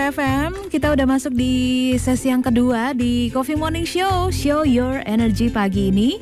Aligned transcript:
KPFM. 0.00 0.72
Kita 0.72 0.96
udah 0.96 1.04
masuk 1.04 1.36
di 1.36 1.92
sesi 2.00 2.32
yang 2.32 2.40
kedua 2.40 2.96
di 2.96 3.28
Coffee 3.36 3.52
Morning 3.52 3.84
Show, 3.84 4.32
Show 4.32 4.64
Your 4.64 5.04
Energy 5.04 5.52
pagi 5.52 5.92
ini. 5.92 6.16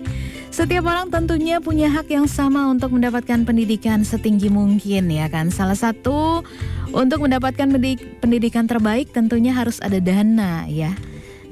Setiap 0.50 0.82
orang 0.82 1.14
tentunya 1.14 1.62
punya 1.62 1.86
hak 1.86 2.10
yang 2.10 2.26
sama 2.26 2.66
untuk 2.66 2.90
mendapatkan 2.90 3.46
pendidikan 3.46 4.02
setinggi 4.02 4.50
mungkin 4.50 5.06
ya 5.06 5.30
kan. 5.30 5.54
Salah 5.54 5.78
satu 5.78 6.42
untuk 6.90 7.22
mendapatkan 7.22 7.70
pendidikan 8.18 8.66
terbaik 8.66 9.14
tentunya 9.14 9.54
harus 9.54 9.78
ada 9.78 10.02
dana 10.02 10.66
ya. 10.66 10.90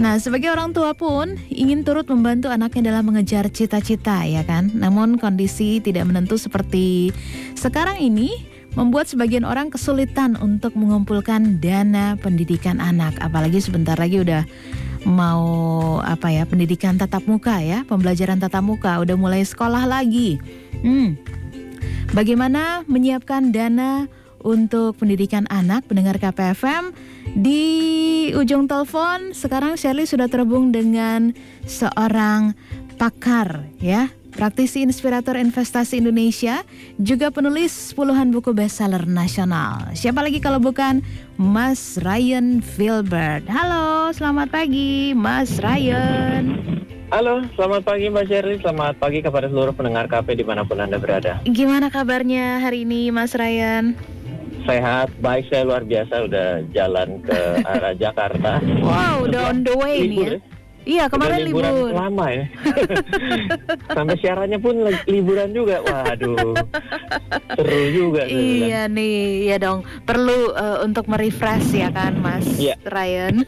Nah, 0.03 0.19
sebagai 0.19 0.51
orang 0.51 0.75
tua 0.75 0.99
pun 0.99 1.39
ingin 1.47 1.87
turut 1.87 2.11
membantu 2.11 2.51
anaknya 2.51 2.91
dalam 2.91 3.07
mengejar 3.07 3.47
cita-cita 3.55 4.27
ya 4.27 4.43
kan. 4.43 4.75
Namun 4.75 5.23
kondisi 5.23 5.79
tidak 5.79 6.11
menentu 6.11 6.43
seperti 6.43 7.15
sekarang 7.55 8.03
ini 8.03 8.56
membuat 8.77 9.09
sebagian 9.09 9.43
orang 9.43 9.73
kesulitan 9.73 10.37
untuk 10.37 10.77
mengumpulkan 10.77 11.59
dana 11.59 12.15
pendidikan 12.21 12.79
anak. 12.79 13.17
Apalagi 13.25 13.59
sebentar 13.59 13.97
lagi 13.97 14.21
udah 14.21 14.45
mau 15.09 15.43
apa 16.05 16.29
ya 16.29 16.45
pendidikan 16.45 17.01
tatap 17.01 17.25
muka 17.25 17.59
ya, 17.65 17.83
pembelajaran 17.89 18.37
tatap 18.39 18.63
muka 18.63 19.01
udah 19.01 19.17
mulai 19.17 19.43
sekolah 19.43 19.89
lagi. 19.89 20.37
Hmm. 20.85 21.17
Bagaimana 22.13 22.87
menyiapkan 22.87 23.51
dana 23.51 24.07
untuk 24.47 24.95
pendidikan 25.03 25.49
anak 25.51 25.91
pendengar 25.91 26.23
KPFM 26.23 26.95
di 27.35 28.31
ujung 28.31 28.71
telepon 28.71 29.35
sekarang 29.35 29.75
Shirley 29.75 30.07
sudah 30.07 30.31
terhubung 30.31 30.71
dengan 30.71 31.35
seorang 31.67 32.55
pakar 32.95 33.67
ya 33.83 34.09
praktisi 34.37 34.85
inspirator 34.85 35.41
investasi 35.41 35.99
Indonesia, 36.05 36.61
juga 37.01 37.33
penulis 37.33 37.97
puluhan 37.97 38.29
buku 38.29 38.53
bestseller 38.53 39.09
nasional. 39.09 39.97
Siapa 39.97 40.21
lagi 40.21 40.39
kalau 40.39 40.61
bukan 40.61 41.01
Mas 41.41 41.97
Ryan 41.97 42.61
Filbert. 42.61 43.49
Halo, 43.49 44.13
selamat 44.13 44.53
pagi 44.53 45.17
Mas 45.17 45.57
Ryan. 45.57 46.77
Halo, 47.07 47.39
selamat 47.55 47.87
pagi 47.87 48.11
Mbak 48.11 48.27
Sherly, 48.27 48.59
selamat 48.59 48.99
pagi 48.99 49.23
kepada 49.23 49.47
seluruh 49.47 49.71
pendengar 49.71 50.11
KP 50.11 50.43
di 50.43 50.43
mana 50.43 50.67
pun 50.67 50.83
Anda 50.83 50.99
berada. 50.99 51.39
Gimana 51.47 51.87
kabarnya 51.87 52.59
hari 52.59 52.83
ini 52.83 53.15
Mas 53.15 53.31
Ryan? 53.31 53.95
Sehat, 54.67 55.15
baik 55.23 55.47
saya 55.47 55.63
luar 55.63 55.87
biasa 55.87 56.27
udah 56.27 56.67
jalan 56.75 57.23
ke 57.23 57.39
arah 57.63 57.95
Jakarta. 58.03 58.59
Wow, 58.83 59.31
udah 59.31 59.55
on 59.55 59.63
the 59.63 59.75
way 59.79 60.03
nih 60.03 60.19
ya. 60.19 60.56
Ya? 60.87 60.95
Iya 60.95 61.05
kemarin 61.11 61.43
liburan 61.43 61.73
libur. 61.75 61.93
lama 61.93 62.27
ya. 62.31 62.45
Sampai 63.97 64.17
siarannya 64.23 64.59
pun 64.63 64.75
liburan 65.11 65.51
juga. 65.51 65.83
Waduh, 65.83 66.55
seru 67.59 67.83
juga. 67.91 68.23
Iya 68.31 68.87
nih, 68.87 69.51
ya 69.51 69.57
dong. 69.59 69.83
Perlu 70.07 70.55
uh, 70.55 70.87
untuk 70.87 71.11
merefresh 71.11 71.75
ya 71.75 71.91
kan, 71.91 72.15
Mas 72.23 72.47
yeah. 72.57 72.79
Ryan. 72.87 73.43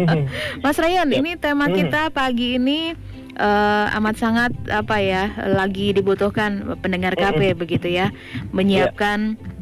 Mas 0.64 0.78
Ryan, 0.78 1.10
yep. 1.10 1.18
ini 1.18 1.30
tema 1.34 1.66
kita 1.66 2.14
pagi 2.14 2.62
ini 2.62 2.94
uh, 3.34 3.96
amat 3.98 4.14
sangat 4.16 4.52
apa 4.70 5.02
ya, 5.02 5.34
lagi 5.42 5.90
dibutuhkan 5.90 6.78
pendengar 6.78 7.18
KP 7.18 7.58
begitu 7.58 7.90
ya, 7.90 8.14
menyiapkan. 8.54 9.34
Yeah 9.34 9.54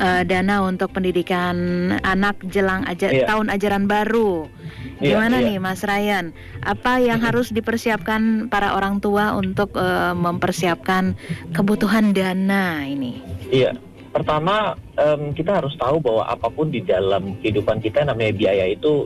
uh, 0.00 0.22
dana 0.24 0.64
untuk 0.64 0.92
pendidikan 0.92 1.56
anak 2.04 2.36
jelang 2.48 2.84
aja 2.84 3.08
yeah. 3.10 3.28
tahun 3.28 3.52
ajaran 3.52 3.84
baru. 3.88 4.48
Iya, 4.96 5.20
Gimana 5.20 5.44
yeah, 5.44 5.46
nih 5.52 5.56
Mas 5.60 5.82
Ryan? 5.84 6.26
Apa 6.64 7.04
yang 7.04 7.20
harus 7.20 7.52
dipersiapkan 7.52 8.48
para 8.48 8.72
orang 8.72 8.96
tua 9.04 9.36
untuk 9.36 9.76
uh, 9.76 10.16
mempersiapkan 10.16 11.12
kebutuhan 11.52 12.16
dana 12.16 12.80
ini? 12.88 13.20
Iya. 13.52 13.76
Pertama, 14.16 14.72
um, 14.96 15.36
kita 15.36 15.60
harus 15.60 15.76
tahu 15.76 16.00
bahwa 16.00 16.24
apa 16.24 16.48
pun 16.48 16.72
di 16.72 16.80
dalam 16.80 17.36
kehidupan 17.44 17.84
kita 17.84 18.00
namanya 18.08 18.32
biaya 18.32 18.72
itu 18.72 19.04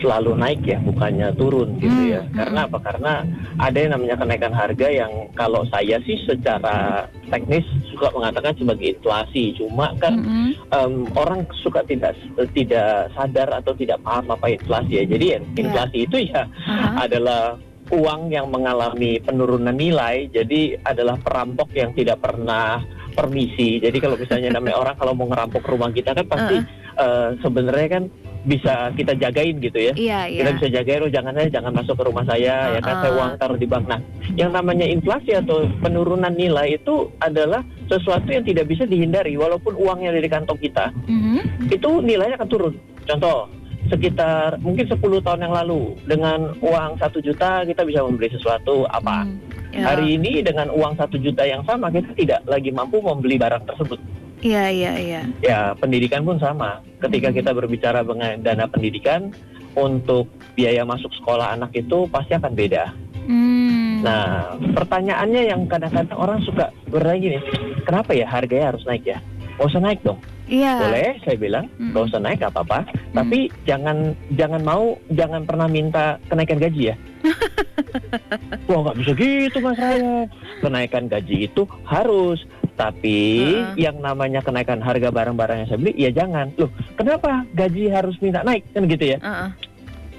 selalu 0.00 0.36
naik 0.36 0.62
ya, 0.64 0.78
bukannya 0.82 1.32
turun 1.36 1.78
gitu 1.80 2.16
ya. 2.16 2.22
Hmm. 2.24 2.34
Karena 2.34 2.60
apa? 2.68 2.78
Karena 2.80 3.12
ada 3.56 3.76
yang 3.76 3.92
namanya 3.96 4.16
kenaikan 4.20 4.54
harga 4.54 4.88
yang 4.88 5.12
kalau 5.34 5.62
saya 5.72 5.96
sih 6.04 6.18
secara 6.24 7.08
teknis 7.28 7.64
suka 7.92 8.12
mengatakan 8.12 8.54
sebagai 8.56 8.96
inflasi. 8.96 9.56
Cuma 9.56 9.92
kan 9.98 10.14
hmm. 10.20 10.50
um, 10.72 10.94
orang 11.16 11.44
suka 11.60 11.82
tidak 11.84 12.16
tidak 12.52 13.10
sadar 13.16 13.48
atau 13.52 13.72
tidak 13.74 14.00
paham 14.04 14.32
apa 14.32 14.46
inflasi 14.52 15.02
ya. 15.02 15.04
Jadi 15.04 15.24
ya, 15.32 15.38
inflasi 15.42 15.96
yeah. 15.96 16.06
itu 16.06 16.16
ya 16.30 16.42
uh-huh. 16.44 16.94
adalah 17.04 17.42
uang 17.90 18.34
yang 18.34 18.46
mengalami 18.50 19.22
penurunan 19.22 19.74
nilai. 19.74 20.26
Jadi 20.30 20.76
adalah 20.82 21.16
perampok 21.20 21.70
yang 21.72 21.94
tidak 21.94 22.18
pernah 22.20 22.82
permisi. 23.16 23.80
Jadi 23.80 23.96
kalau 23.96 24.20
misalnya 24.20 24.60
namanya 24.60 24.76
orang 24.82 24.96
kalau 25.00 25.12
mau 25.16 25.26
ngerampok 25.30 25.64
rumah 25.64 25.90
kita 25.90 26.12
kan 26.12 26.26
pasti 26.28 26.56
uh. 26.60 26.64
Uh, 26.96 27.28
sebenarnya 27.44 27.88
kan 28.00 28.04
bisa 28.46 28.94
kita 28.94 29.12
jagain 29.18 29.58
gitu 29.58 29.78
ya. 29.90 29.92
Iya, 29.92 30.20
iya. 30.30 30.40
Kita 30.40 30.50
bisa 30.62 30.68
jagain, 30.80 31.02
oh 31.02 31.10
jangan 31.10 31.34
saya 31.34 31.48
jangan 31.50 31.72
masuk 31.74 31.94
ke 31.98 32.04
rumah 32.06 32.24
saya, 32.24 32.54
uh, 32.54 32.74
ya 32.78 32.80
kan 32.80 32.94
saya 33.02 33.12
uang 33.18 33.30
taruh 33.42 33.58
di 33.58 33.66
bank. 33.66 33.84
Nah, 33.90 34.00
yang 34.38 34.50
namanya 34.54 34.86
inflasi 34.86 35.34
atau 35.34 35.66
penurunan 35.82 36.32
nilai 36.32 36.78
itu 36.78 37.10
adalah 37.18 37.66
sesuatu 37.90 38.30
yang 38.30 38.46
tidak 38.46 38.70
bisa 38.70 38.86
dihindari, 38.86 39.34
walaupun 39.34 39.74
uangnya 39.74 40.14
dari 40.14 40.30
kantong 40.30 40.62
kita, 40.62 40.94
uh 40.94 41.10
-huh. 41.10 41.42
itu 41.68 41.90
nilainya 42.00 42.38
akan 42.38 42.48
turun. 42.48 42.74
Contoh, 43.06 43.50
sekitar 43.90 44.58
mungkin 44.62 44.86
10 44.86 44.98
tahun 44.98 45.40
yang 45.46 45.54
lalu 45.54 45.94
dengan 46.06 46.54
uang 46.58 46.98
satu 46.98 47.22
juta 47.22 47.62
kita 47.62 47.82
bisa 47.86 48.02
membeli 48.02 48.30
sesuatu 48.34 48.86
apa. 48.90 49.26
Hmm, 49.26 49.38
ya. 49.70 49.94
Hari 49.94 50.18
ini 50.18 50.42
dengan 50.42 50.70
uang 50.74 50.98
satu 50.98 51.18
juta 51.18 51.46
yang 51.46 51.62
sama 51.62 51.90
kita 51.90 52.10
tidak 52.18 52.40
lagi 52.46 52.70
mampu 52.74 52.98
membeli 52.98 53.38
barang 53.38 53.62
tersebut. 53.66 53.98
Iya, 54.44 54.64
iya, 54.68 54.92
iya. 55.00 55.22
Ya, 55.40 55.60
pendidikan 55.76 56.22
pun 56.22 56.36
sama. 56.36 56.84
Ketika 57.00 57.32
hmm. 57.32 57.36
kita 57.40 57.50
berbicara 57.56 58.04
mengenai 58.04 58.40
dana 58.44 58.68
pendidikan, 58.68 59.32
untuk 59.76 60.26
biaya 60.56 60.82
masuk 60.88 61.12
sekolah 61.20 61.52
anak 61.52 61.76
itu 61.76 62.08
pasti 62.08 62.32
akan 62.32 62.52
beda. 62.56 62.84
Hmm. 63.28 64.00
Nah, 64.00 64.56
pertanyaannya 64.72 65.42
yang 65.52 65.68
kadang-kadang 65.68 66.16
orang 66.16 66.40
suka 66.48 66.72
bertanya 66.88 67.18
gini, 67.20 67.38
kenapa 67.84 68.16
ya 68.16 68.24
harganya 68.24 68.72
harus 68.72 68.84
naik 68.88 69.04
ya? 69.04 69.18
Gak 69.56 69.68
usah 69.72 69.82
naik 69.84 70.00
dong. 70.04 70.20
Iya. 70.46 70.78
Boleh, 70.78 71.10
saya 71.26 71.36
bilang, 71.42 71.66
mm. 71.74 71.90
gak 71.90 72.06
usah 72.12 72.20
naik, 72.22 72.38
gak 72.38 72.54
apa-apa. 72.54 72.86
Mm. 72.86 73.14
Tapi 73.18 73.38
jangan 73.66 73.96
jangan 74.38 74.62
mau, 74.62 74.94
jangan 75.10 75.42
pernah 75.42 75.66
minta 75.66 76.22
kenaikan 76.30 76.60
gaji 76.62 76.94
ya. 76.94 76.96
Wah 78.70 78.80
nggak 78.86 78.98
bisa 79.02 79.12
gitu 79.18 79.58
mas 79.58 79.78
Raya. 79.80 80.30
Kenaikan 80.62 81.10
gaji 81.10 81.50
itu 81.50 81.66
harus 81.82 82.38
tapi 82.76 83.18
uh. 83.56 83.72
yang 83.74 83.98
namanya 84.04 84.44
kenaikan 84.44 84.78
harga 84.84 85.08
barang-barang 85.08 85.64
yang 85.64 85.68
saya 85.72 85.80
beli, 85.80 85.92
ya 85.96 86.10
jangan. 86.12 86.52
Loh, 86.60 86.70
kenapa 86.94 87.48
gaji 87.56 87.88
harus 87.88 88.14
minta 88.20 88.44
naik 88.44 88.62
kan 88.76 88.84
gitu 88.84 89.16
ya? 89.16 89.18
Uh 89.24 89.28
-uh. 89.28 89.50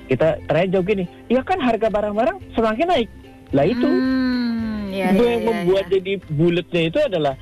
Kita 0.10 0.42
tanya 0.50 0.68
jawab 0.74 0.86
gini, 0.90 1.06
ya 1.30 1.46
kan 1.46 1.62
harga 1.62 1.88
barang-barang 1.88 2.38
semakin 2.58 2.88
naik. 2.90 3.10
Lah 3.56 3.64
itu, 3.64 3.88
hmm, 3.88 4.92
ya, 4.92 5.08
ya, 5.14 5.24
yang 5.24 5.40
ya, 5.40 5.48
membuat 5.48 5.86
ya. 5.88 5.92
jadi 6.00 6.14
bulatnya 6.28 6.82
itu 6.92 7.00
adalah 7.00 7.34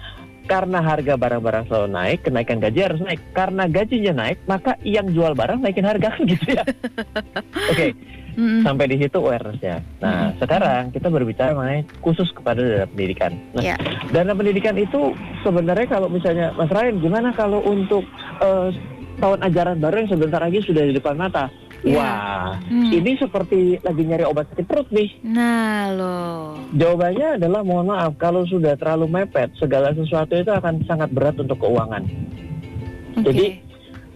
karena 0.46 0.80
harga 0.82 1.14
barang-barang 1.18 1.66
selalu 1.68 1.88
naik, 1.92 2.20
kenaikan 2.26 2.62
gaji 2.62 2.80
harus 2.86 3.02
naik. 3.02 3.22
Karena 3.34 3.64
gajinya 3.66 4.14
naik, 4.26 4.38
maka 4.46 4.78
yang 4.86 5.10
jual 5.10 5.34
barang 5.34 5.62
naikin 5.62 5.86
harga 5.86 6.14
gitu 6.32 6.48
ya. 6.54 6.64
Oke, 6.66 7.74
okay. 7.74 7.90
mm-hmm. 8.38 8.62
sampai 8.62 8.86
di 8.94 8.98
situ 9.02 9.18
awarenessnya. 9.18 9.82
Nah, 10.00 10.10
mm-hmm. 10.32 10.40
sekarang 10.42 10.84
kita 10.94 11.08
berbicara 11.10 11.52
mengenai 11.58 11.82
khusus 12.00 12.30
kepada 12.32 12.62
dana 12.62 12.86
pendidikan. 12.90 13.32
Nah, 13.58 13.64
yeah. 13.66 13.80
dana 14.14 14.34
pendidikan 14.38 14.78
itu 14.78 15.18
sebenarnya 15.42 15.88
kalau 15.90 16.08
misalnya 16.08 16.54
Mas 16.54 16.70
Ryan, 16.70 17.02
gimana 17.02 17.30
kalau 17.34 17.60
untuk 17.66 18.06
uh, 18.40 18.70
tahun 19.20 19.40
ajaran 19.48 19.78
baru 19.82 19.96
yang 20.06 20.12
sebentar 20.12 20.42
lagi 20.42 20.60
sudah 20.62 20.84
di 20.86 20.94
depan 20.94 21.18
mata? 21.18 21.50
Ya. 21.86 22.02
Wah, 22.02 22.58
hmm. 22.66 22.90
ini 22.98 23.14
seperti 23.14 23.78
lagi 23.86 24.04
nyari 24.10 24.26
obat 24.26 24.50
sakit 24.50 24.66
perut 24.66 24.90
nih. 24.90 25.22
Nah, 25.22 25.94
loh. 25.94 26.58
Jawabannya 26.74 27.38
adalah 27.38 27.62
mohon 27.62 27.94
maaf 27.94 28.18
kalau 28.18 28.42
sudah 28.50 28.74
terlalu 28.74 29.06
mepet, 29.22 29.54
segala 29.62 29.94
sesuatu 29.94 30.34
itu 30.34 30.50
akan 30.50 30.82
sangat 30.90 31.14
berat 31.14 31.38
untuk 31.38 31.62
keuangan. 31.62 32.02
Okay. 33.22 33.26
Jadi 33.30 33.46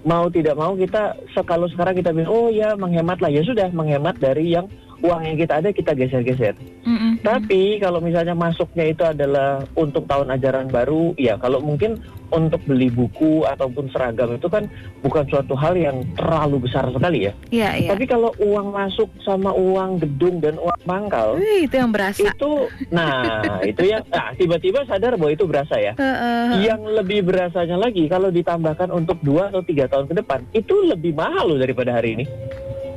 mau 0.02 0.26
tidak 0.34 0.56
mau 0.58 0.74
kita 0.74 1.14
kalau 1.46 1.70
sekarang 1.70 1.94
kita 1.94 2.10
bilang 2.10 2.32
oh 2.32 2.50
ya 2.50 2.74
menghemat 2.74 3.20
lah 3.20 3.30
ya 3.30 3.44
sudah 3.44 3.68
menghemat 3.70 4.16
dari 4.18 4.56
yang 4.56 4.66
uang 5.00 5.22
yang 5.24 5.38
kita 5.40 5.54
ada 5.64 5.70
kita 5.72 5.92
geser-geser. 5.96 6.56
Mm-hmm. 6.84 7.12
Tapi 7.24 7.80
kalau 7.80 8.00
misalnya 8.04 8.36
masuknya 8.36 8.92
itu 8.92 9.04
adalah 9.04 9.64
untuk 9.76 10.06
tahun 10.08 10.36
ajaran 10.36 10.68
baru, 10.68 11.16
ya 11.16 11.40
kalau 11.40 11.64
mungkin 11.64 12.00
untuk 12.30 12.62
beli 12.70 12.94
buku 12.94 13.42
ataupun 13.46 13.90
seragam 13.90 14.38
itu 14.38 14.46
kan 14.46 14.70
bukan 15.02 15.26
suatu 15.34 15.58
hal 15.58 15.74
yang 15.74 16.06
terlalu 16.14 16.70
besar 16.70 16.86
sekali 16.94 17.26
ya. 17.26 17.34
Iya, 17.50 17.70
iya. 17.82 17.90
Tapi 17.94 18.06
kalau 18.06 18.30
uang 18.38 18.70
masuk 18.70 19.10
sama 19.26 19.50
uang 19.50 19.98
gedung 19.98 20.38
dan 20.38 20.62
uang 20.62 20.80
pangkal, 20.86 21.42
Wih, 21.42 21.66
itu 21.66 21.76
yang 21.82 21.90
berasa. 21.90 22.30
Itu, 22.30 22.70
nah 22.94 23.42
itu 23.66 23.82
yang, 23.82 24.06
nah 24.14 24.30
tiba-tiba 24.38 24.86
sadar 24.86 25.18
bahwa 25.18 25.32
itu 25.34 25.46
berasa 25.50 25.76
ya. 25.82 25.98
Uh, 25.98 26.06
uh, 26.06 26.48
Yang 26.62 26.82
lebih 27.02 27.20
berasanya 27.26 27.78
lagi 27.82 28.06
kalau 28.06 28.30
ditambahkan 28.30 28.94
untuk 28.94 29.18
dua 29.26 29.50
atau 29.50 29.66
tiga 29.66 29.90
tahun 29.90 30.06
ke 30.10 30.22
depan, 30.22 30.40
itu 30.54 30.76
lebih 30.86 31.18
mahal 31.18 31.50
loh 31.50 31.58
daripada 31.58 31.98
hari 31.98 32.14
ini. 32.22 32.26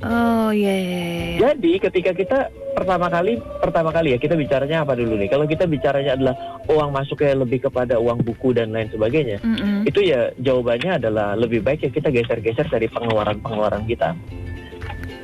Oh 0.02 0.50
iya, 0.50 0.74
iya, 0.74 1.00
iya. 1.06 1.38
Jadi 1.38 1.72
ketika 1.78 2.10
kita 2.10 2.38
pertama 2.74 3.06
kali 3.06 3.38
pertama 3.38 3.94
kali 3.94 4.16
ya 4.16 4.18
kita 4.18 4.34
bicaranya 4.34 4.82
apa 4.82 4.98
dulu 4.98 5.14
nih? 5.14 5.30
Kalau 5.30 5.46
kita 5.46 5.70
bicaranya 5.70 6.18
adalah 6.18 6.34
uang 6.66 6.90
masuknya 6.90 7.38
lebih 7.38 7.70
kepada 7.70 8.02
uang 8.02 8.26
buku 8.26 8.50
dan 8.50 8.74
lain 8.74 8.90
sebagainya, 8.90 9.38
Mm-mm. 9.38 9.86
itu 9.86 10.02
ya 10.02 10.34
jawabannya 10.42 10.98
adalah 10.98 11.38
lebih 11.38 11.62
baik 11.62 11.86
ya 11.86 11.90
kita 11.94 12.10
geser-geser 12.10 12.66
dari 12.66 12.90
pengeluaran-pengeluaran 12.90 13.86
kita. 13.86 14.18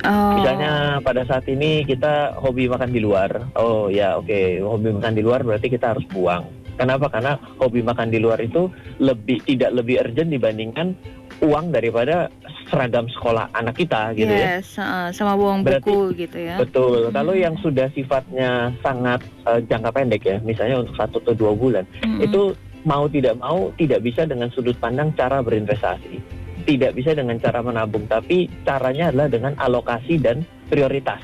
Oh. 0.07 0.39
Misalnya 0.39 1.03
pada 1.03 1.27
saat 1.27 1.43
ini 1.51 1.83
kita 1.83 2.39
hobi 2.39 2.71
makan 2.71 2.95
di 2.95 3.03
luar. 3.03 3.51
Oh 3.59 3.91
ya 3.91 4.15
oke, 4.15 4.63
hobi 4.63 4.95
makan 4.95 5.11
di 5.11 5.21
luar 5.27 5.43
berarti 5.43 5.67
kita 5.67 5.91
harus 5.91 6.07
buang. 6.07 6.47
Kenapa? 6.79 7.11
Karena 7.11 7.35
hobi 7.59 7.83
makan 7.83 8.07
di 8.07 8.23
luar 8.23 8.39
itu 8.39 8.71
lebih 9.03 9.43
tidak 9.43 9.75
lebih 9.75 9.99
urgent 9.99 10.31
dibandingkan 10.31 10.95
uang 11.43 11.75
daripada 11.75 12.31
seragam 12.69 13.09
sekolah 13.09 13.49
anak 13.51 13.75
kita 13.75 14.13
gitu 14.13 14.29
ya. 14.29 14.61
yes, 14.61 14.77
uh, 14.77 15.09
sama 15.09 15.33
buang 15.35 15.65
Berarti- 15.65 15.83
buku 15.89 15.99
gitu 16.15 16.37
ya. 16.37 16.55
Betul. 16.61 17.09
Hmm. 17.09 17.13
Kalau 17.13 17.33
yang 17.33 17.55
sudah 17.59 17.89
sifatnya 17.91 18.71
sangat 18.79 19.25
eh, 19.49 19.59
jangka 19.65 19.89
pendek 19.89 20.21
ya, 20.23 20.37
misalnya 20.41 20.85
untuk 20.85 20.95
satu 20.95 21.17
atau 21.25 21.33
dua 21.35 21.51
bulan, 21.57 21.83
Mm-mm. 22.05 22.23
itu 22.23 22.53
mau 22.87 23.09
tidak 23.09 23.35
mau 23.41 23.73
tidak 23.75 23.99
bisa 24.05 24.23
dengan 24.23 24.47
sudut 24.53 24.77
pandang 24.77 25.11
cara 25.17 25.41
berinvestasi, 25.43 26.21
tidak 26.63 26.95
bisa 26.95 27.11
dengan 27.17 27.35
cara 27.41 27.59
menabung, 27.59 28.05
tapi 28.07 28.47
caranya 28.63 29.09
adalah 29.11 29.27
dengan 29.27 29.53
alokasi 29.57 30.21
dan 30.21 30.45
prioritas. 30.69 31.19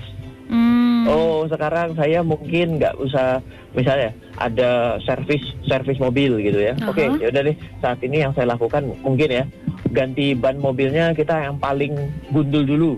Mm. 0.49 0.94
Oh, 1.05 1.45
sekarang 1.45 1.93
saya 1.93 2.19
mungkin 2.21 2.77
nggak 2.77 2.97
usah 2.97 3.39
misalnya 3.71 4.09
ada 4.35 4.69
servis 5.01 5.41
servis 5.63 5.97
mobil 5.97 6.39
gitu 6.39 6.59
ya. 6.59 6.73
Aha. 6.77 6.89
Oke, 6.89 7.05
ya 7.19 7.27
udah 7.29 7.41
deh. 7.45 7.55
Saat 7.79 7.99
ini 8.01 8.21
yang 8.21 8.33
saya 8.33 8.51
lakukan 8.51 8.89
mungkin 9.01 9.29
ya 9.29 9.43
ganti 9.91 10.33
ban 10.33 10.57
mobilnya 10.57 11.13
kita 11.13 11.45
yang 11.45 11.55
paling 11.55 11.93
gundul 12.29 12.65
dulu. 12.65 12.93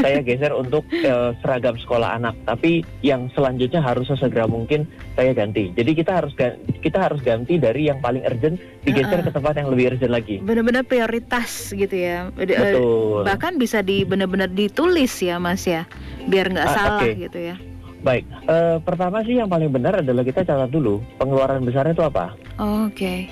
Saya 0.00 0.20
geser 0.26 0.48
untuk 0.50 0.88
eh, 0.90 1.36
seragam 1.44 1.76
sekolah 1.76 2.16
anak, 2.16 2.32
tapi 2.48 2.80
yang 3.04 3.28
selanjutnya 3.36 3.84
harus 3.84 4.08
sesegera 4.08 4.48
mungkin 4.48 4.88
saya 5.12 5.36
ganti. 5.36 5.76
Jadi 5.76 5.92
kita 5.92 6.24
harus 6.24 6.32
ga- 6.32 6.56
kita 6.80 7.04
harus 7.04 7.20
ganti 7.20 7.60
dari 7.60 7.92
yang 7.92 8.00
paling 8.00 8.24
urgent 8.24 8.56
digeser 8.80 9.20
Uh-uh. 9.20 9.28
ke 9.28 9.36
tempat 9.36 9.60
yang 9.60 9.68
lebih 9.68 9.92
urgent 9.92 10.08
lagi. 10.08 10.36
Benar-benar 10.40 10.88
prioritas 10.88 11.68
gitu 11.70 11.92
ya. 11.92 12.32
Eh, 12.32 12.48
Betul. 12.48 13.28
Bahkan 13.28 13.60
bisa 13.60 13.84
di 13.84 14.08
benar-benar 14.08 14.48
ditulis 14.48 15.12
ya 15.20 15.36
Mas 15.36 15.68
ya, 15.68 15.84
biar 16.26 16.46
nggak 16.50 16.68
Ah, 16.68 16.74
salah 16.74 17.02
oke. 17.02 17.10
gitu 17.16 17.38
ya. 17.40 17.56
Baik, 18.04 18.24
eh, 18.44 18.76
pertama 18.84 19.24
sih 19.24 19.40
yang 19.40 19.48
paling 19.48 19.72
benar 19.72 20.04
adalah 20.04 20.20
kita 20.20 20.44
catat 20.44 20.68
dulu 20.68 21.00
pengeluaran 21.16 21.64
besarnya 21.64 21.96
itu 21.96 22.04
apa. 22.04 22.36
Oke. 22.60 23.28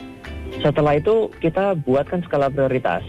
Setelah 0.59 0.97
itu 0.97 1.29
kita 1.39 1.77
buatkan 1.77 2.25
skala 2.25 2.49
prioritas. 2.49 3.05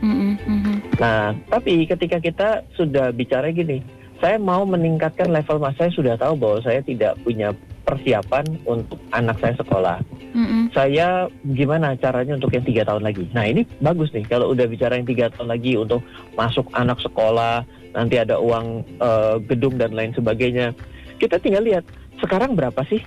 Mm-mm, 0.00 0.36
mhm. 0.40 0.74
Nah, 0.96 1.32
tapi 1.48 1.84
ketika 1.84 2.20
kita 2.20 2.48
sudah 2.72 3.08
bicara 3.10 3.48
gini, 3.48 3.80
saya 4.20 4.36
mau 4.36 4.64
meningkatkan 4.64 5.28
level 5.28 5.60
mas 5.60 5.76
saya 5.76 5.92
sudah 5.92 6.16
tahu 6.16 6.36
bahwa 6.36 6.58
saya 6.60 6.80
tidak 6.80 7.16
punya 7.20 7.52
persiapan 7.84 8.44
untuk 8.64 8.96
anak 9.12 9.36
saya 9.38 9.54
sekolah. 9.60 10.00
Mm-mm. 10.34 10.72
Saya 10.74 11.30
gimana 11.54 11.94
caranya 11.94 12.34
untuk 12.34 12.50
yang 12.50 12.66
tiga 12.66 12.82
tahun 12.88 13.04
lagi? 13.06 13.28
Nah 13.30 13.44
ini 13.46 13.62
bagus 13.78 14.10
nih 14.10 14.26
kalau 14.26 14.50
udah 14.50 14.66
bicara 14.66 14.98
yang 14.98 15.06
tiga 15.06 15.30
tahun 15.30 15.52
lagi 15.52 15.78
untuk 15.78 16.02
masuk 16.34 16.66
anak 16.74 16.98
sekolah, 17.04 17.62
nanti 17.94 18.18
ada 18.18 18.40
uang 18.40 18.82
eh, 18.98 19.36
gedung 19.46 19.78
dan 19.78 19.94
lain 19.94 20.10
sebagainya. 20.16 20.74
Kita 21.20 21.38
tinggal 21.38 21.62
lihat 21.62 21.84
sekarang 22.18 22.58
berapa 22.58 22.82
sih? 22.90 22.98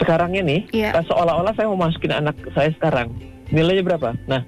Sekarang 0.00 0.32
ini 0.32 0.64
Iya. 0.72 0.96
eh, 0.96 1.04
seolah-olah 1.04 1.52
saya 1.52 1.68
mau 1.68 1.78
masukin 1.84 2.14
anak 2.14 2.38
saya 2.56 2.72
sekarang 2.72 3.12
nilainya 3.52 3.84
berapa? 3.84 4.16
Nah 4.24 4.46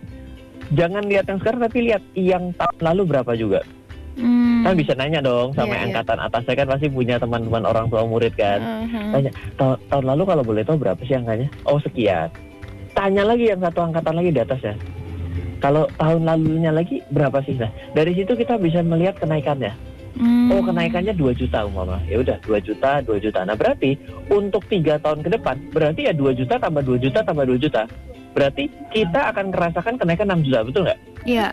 jangan 0.72 1.04
lihat 1.04 1.28
yang 1.28 1.38
sekarang 1.44 1.60
tapi 1.60 1.78
lihat 1.92 2.02
yang 2.16 2.56
tahun 2.56 2.78
lalu 2.80 3.02
berapa 3.12 3.32
juga. 3.36 3.60
Mm. 4.14 4.62
Kan 4.62 4.74
bisa 4.78 4.92
nanya 4.94 5.20
dong 5.20 5.50
sama 5.58 5.74
Iya, 5.74 5.76
iya. 5.76 5.84
angkatan 5.90 6.18
atas 6.22 6.42
saya 6.46 6.56
kan 6.62 6.68
pasti 6.70 6.86
punya 6.86 7.18
teman-teman 7.18 7.66
orang 7.66 7.86
tua 7.90 8.06
murid 8.06 8.32
kan. 8.38 8.62
Mhm. 8.86 9.10
Tanya, 9.10 9.30
"Ta- 9.58 9.80
tahun 9.90 10.04
lalu 10.14 10.22
kalau 10.22 10.42
boleh 10.46 10.62
tahu 10.62 10.76
berapa 10.78 11.00
sih 11.02 11.18
angkanya? 11.18 11.50
Oh 11.66 11.82
sekian. 11.82 12.30
Tanya 12.94 13.26
lagi 13.26 13.50
yang 13.50 13.58
satu 13.58 13.82
angkatan 13.82 14.14
lagi 14.14 14.30
di 14.30 14.40
atasnya. 14.40 14.74
Kalau 15.58 15.90
tahun 15.98 16.22
lalunya 16.28 16.70
lagi 16.70 17.02
berapa 17.10 17.42
sih? 17.42 17.58
Nah, 17.58 17.72
dari 17.90 18.14
situ 18.14 18.36
kita 18.38 18.54
bisa 18.60 18.84
melihat 18.86 19.18
kenaikannya. 19.18 19.74
Mm. 20.14 20.46
Oh, 20.54 20.62
kenaikannya 20.62 21.10
2 21.10 21.34
juta 21.34 21.66
umpama. 21.66 21.98
Ya 22.06 22.22
udah 22.22 22.38
2 22.46 22.62
juta, 22.62 23.02
2 23.02 23.18
juta. 23.18 23.42
Nah, 23.42 23.58
berarti 23.58 23.98
untuk 24.30 24.62
tiga 24.70 24.94
tahun 25.02 25.26
ke 25.26 25.34
depan, 25.34 25.58
berarti 25.74 26.06
ya 26.06 26.14
2 26.14 26.30
juta 26.30 26.54
tambah 26.54 26.86
2 26.86 27.02
juta 27.02 27.18
tambah 27.26 27.42
2 27.42 27.58
juta. 27.58 27.82
Berarti 28.30 28.70
kita 28.94 29.30
akan 29.34 29.50
merasakan 29.50 29.94
kenaikan 29.98 30.26
6 30.30 30.42
juta, 30.46 30.62
betul 30.62 30.82
nggak? 30.86 30.98
Iya. 31.26 31.46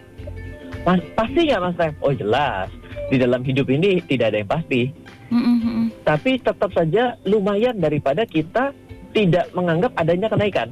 Mas, 0.82 1.02
pasti 1.14 1.40
nggak 1.46 1.62
Mas 1.62 1.78
Rem? 1.78 1.94
Oh 2.02 2.10
jelas. 2.12 2.68
Di 3.08 3.18
dalam 3.18 3.44
hidup 3.44 3.68
ini 3.68 4.02
tidak 4.02 4.34
ada 4.34 4.38
yang 4.42 4.50
pasti. 4.50 4.82
Mm-mm, 5.30 5.58
mhm. 5.58 5.86
Tapi 6.04 6.42
tetap 6.42 6.72
saja 6.72 7.16
lumayan 7.24 7.78
daripada 7.78 8.26
kita 8.26 8.74
tidak 9.12 9.48
menganggap 9.52 9.92
adanya 9.96 10.28
kenaikan. 10.28 10.72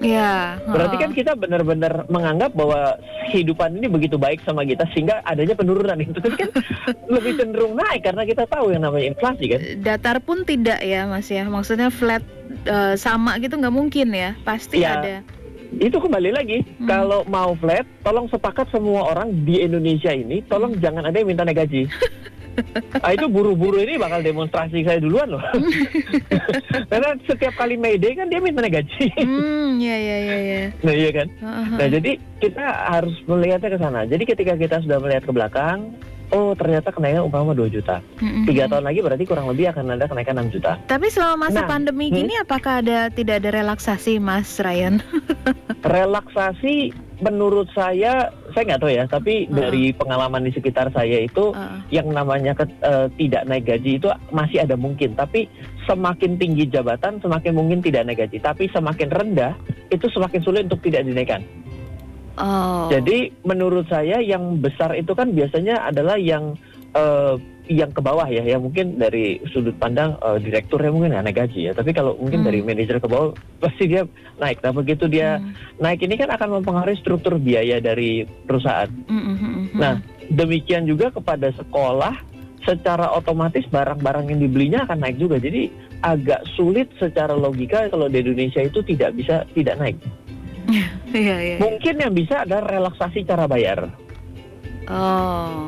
Iya. 0.00 0.56
Berarti 0.64 0.96
heeh. 0.96 1.04
kan 1.04 1.12
kita 1.12 1.32
benar-benar 1.36 2.08
menganggap 2.08 2.56
bahwa 2.56 2.96
kehidupan 3.28 3.76
ini 3.76 3.86
begitu 3.86 4.16
baik 4.16 4.40
sama 4.42 4.64
kita 4.64 4.88
sehingga 4.90 5.20
adanya 5.22 5.52
penurunan 5.52 5.98
itu 6.00 6.16
kan 6.16 6.48
lebih 7.14 7.36
cenderung 7.36 7.76
naik 7.76 8.00
karena 8.02 8.24
kita 8.24 8.48
tahu 8.48 8.72
yang 8.72 8.82
namanya 8.82 9.12
inflasi 9.12 9.44
kan. 9.52 9.60
datar 9.84 10.16
pun 10.24 10.42
tidak 10.42 10.80
ya 10.80 11.04
Mas 11.04 11.28
ya. 11.28 11.44
Maksudnya 11.44 11.92
flat 11.92 12.24
eh, 12.64 12.94
sama 12.96 13.36
gitu 13.38 13.60
nggak 13.60 13.74
mungkin 13.74 14.08
ya. 14.10 14.32
Pasti 14.40 14.80
Iya. 14.80 14.90
ada. 14.96 15.16
Itu 15.80 15.96
kembali 15.96 16.30
lagi 16.30 16.60
Hmm. 16.76 16.84
kalau 16.84 17.24
mau 17.24 17.56
flat, 17.56 17.88
tolong 18.04 18.28
sepakat 18.28 18.68
semua 18.68 19.16
orang 19.16 19.32
di 19.48 19.64
Indonesia 19.64 20.12
ini, 20.12 20.44
tolong 20.44 20.76
jangan 20.76 21.08
ada 21.08 21.16
yang 21.16 21.32
minta 21.32 21.40
naik 21.40 21.56
gaji. 21.56 21.88
ah, 23.04 23.16
itu 23.16 23.24
buru-buru 23.24 23.80
ini 23.80 23.96
bakal 23.96 24.20
demonstrasi 24.20 24.84
saya 24.84 25.00
duluan 25.00 25.32
loh. 25.32 25.40
Karena 26.92 27.16
setiap 27.24 27.56
kali 27.56 27.80
May 27.80 27.96
Day 27.96 28.12
kan 28.12 28.28
dia 28.28 28.44
minta 28.44 28.60
naik 28.60 28.84
gaji. 28.84 29.08
Hmm, 29.16 29.80
ya 29.80 29.96
ya 29.96 30.16
ya 30.20 30.38
ya. 30.38 30.62
nah 30.84 30.92
iya 30.92 31.10
kan. 31.16 31.28
Heeh, 31.32 31.66
Nah 31.80 31.88
jadi 31.88 32.10
kita 32.44 32.64
harus 32.92 33.16
melihatnya 33.24 33.70
ke 33.72 33.78
sana. 33.80 34.00
Jadi 34.04 34.22
ketika 34.28 34.52
kita 34.60 34.76
sudah 34.84 34.98
melihat 35.00 35.24
ke 35.24 35.32
belakang, 35.32 35.96
oh 36.30 36.54
ternyata 36.54 36.90
kenaikan 36.90 37.26
umpama 37.26 37.52
2 37.52 37.70
juta. 37.70 37.98
Tiga 38.46 38.66
tahun 38.66 38.86
lagi 38.86 39.02
berarti 39.02 39.24
kurang 39.26 39.50
lebih 39.50 39.70
akan 39.70 39.94
ada 39.94 40.06
kenaikan 40.06 40.38
6 40.46 40.54
juta. 40.54 40.78
Tapi 40.86 41.06
selama 41.08 41.48
masa 41.48 41.62
Nah, 41.62 41.68
pandemi 41.68 42.08
hmm. 42.08 42.16
gini 42.16 42.34
apakah 42.38 42.80
ada 42.80 43.10
tidak 43.10 43.42
ada 43.44 43.50
relaksasi 43.52 44.16
Mas 44.16 44.56
Ryan? 44.56 45.02
Relaksasi 45.84 46.92
menurut 47.20 47.68
saya, 47.72 48.32
saya 48.52 48.62
nggak 48.64 48.80
tahu 48.80 48.92
ya, 48.92 49.04
tapi 49.04 49.44
Heeh. 49.44 49.52
dari 49.52 49.84
pengalaman 49.92 50.40
di 50.40 50.52
sekitar 50.52 50.88
saya 50.90 51.20
itu 51.20 51.52
Heeh. 51.52 52.00
yang 52.00 52.08
namanya 52.08 52.56
ke- 52.56 52.80
eh, 52.80 53.06
tidak 53.16 53.44
naik 53.44 53.68
gaji 53.68 54.00
itu 54.00 54.08
masih 54.30 54.64
ada 54.64 54.76
mungkin. 54.76 55.12
Tapi 55.12 55.48
semakin 55.84 56.40
tinggi 56.40 56.64
jabatan 56.64 57.20
semakin 57.20 57.52
mungkin 57.52 57.84
tidak 57.84 58.08
naik 58.08 58.24
gaji. 58.24 58.40
Tapi 58.40 58.68
semakin 58.72 59.08
rendah 59.12 59.52
itu 59.90 60.06
semakin 60.08 60.40
sulit 60.40 60.62
untuk 60.68 60.80
tidak 60.80 61.04
dinaikkan. 61.04 61.42
Oh. 62.40 62.88
Jadi 62.88 63.30
menurut 63.44 63.84
saya 63.86 64.18
yang 64.24 64.58
besar 64.58 64.96
itu 64.96 65.12
kan 65.12 65.36
biasanya 65.36 65.84
adalah 65.84 66.16
yang 66.16 66.56
eh, 66.96 67.36
yang 67.70 67.94
ke 67.94 68.02
bawah 68.02 68.26
ya, 68.26 68.42
yang 68.42 68.66
mungkin 68.66 68.98
dari 68.98 69.38
sudut 69.52 69.76
pandang 69.78 70.18
eh, 70.18 70.42
direkturnya 70.42 70.90
mungkin 70.90 71.12
nggak 71.14 71.24
naik 71.28 71.38
gaji 71.38 71.60
ya. 71.68 71.72
Tapi 71.76 71.92
kalau 71.92 72.16
mungkin 72.16 72.42
Hmm. 72.42 72.48
dari 72.50 72.60
manajer 72.64 72.96
ke 72.98 73.06
bawah 73.06 73.30
pasti 73.60 73.84
dia 73.86 74.02
naik. 74.40 74.58
Nah 74.64 74.72
begitu 74.72 75.04
dia 75.06 75.38
Hmm. 75.38 75.52
naik 75.78 76.00
ini 76.02 76.16
kan 76.16 76.32
akan 76.32 76.58
mempengaruhi 76.58 76.98
struktur 76.98 77.36
biaya 77.36 77.78
dari 77.78 78.24
perusahaan. 78.26 78.88
Mm, 79.06 79.14
mm, 79.14 79.36
mm, 79.36 79.52
mm. 79.52 79.78
Nah, 79.78 79.94
Demikian 80.30 80.86
juga 80.86 81.10
kepada 81.10 81.50
sekolah, 81.58 82.14
secara 82.62 83.10
otomatis 83.18 83.66
barang-barang 83.66 84.30
yang 84.30 84.38
dibelinya 84.38 84.86
akan 84.86 85.02
naik 85.02 85.18
juga. 85.18 85.42
Jadi 85.42 85.66
agak 86.06 86.46
sulit 86.54 86.86
secara 87.02 87.34
logika 87.34 87.90
kalau 87.90 88.06
di 88.06 88.22
Indonesia 88.22 88.62
itu 88.62 88.78
tidak 88.86 89.18
bisa 89.18 89.42
tidak 89.58 89.74
naik. 89.82 89.98
Iya, 91.10 91.36
iya. 91.42 91.56
Mungkin 91.58 91.94
yang 91.98 92.14
bisa 92.14 92.46
ada 92.46 92.62
relaksasi 92.62 93.26
cara 93.26 93.50
bayar. 93.50 93.90
Oh. 94.86 95.66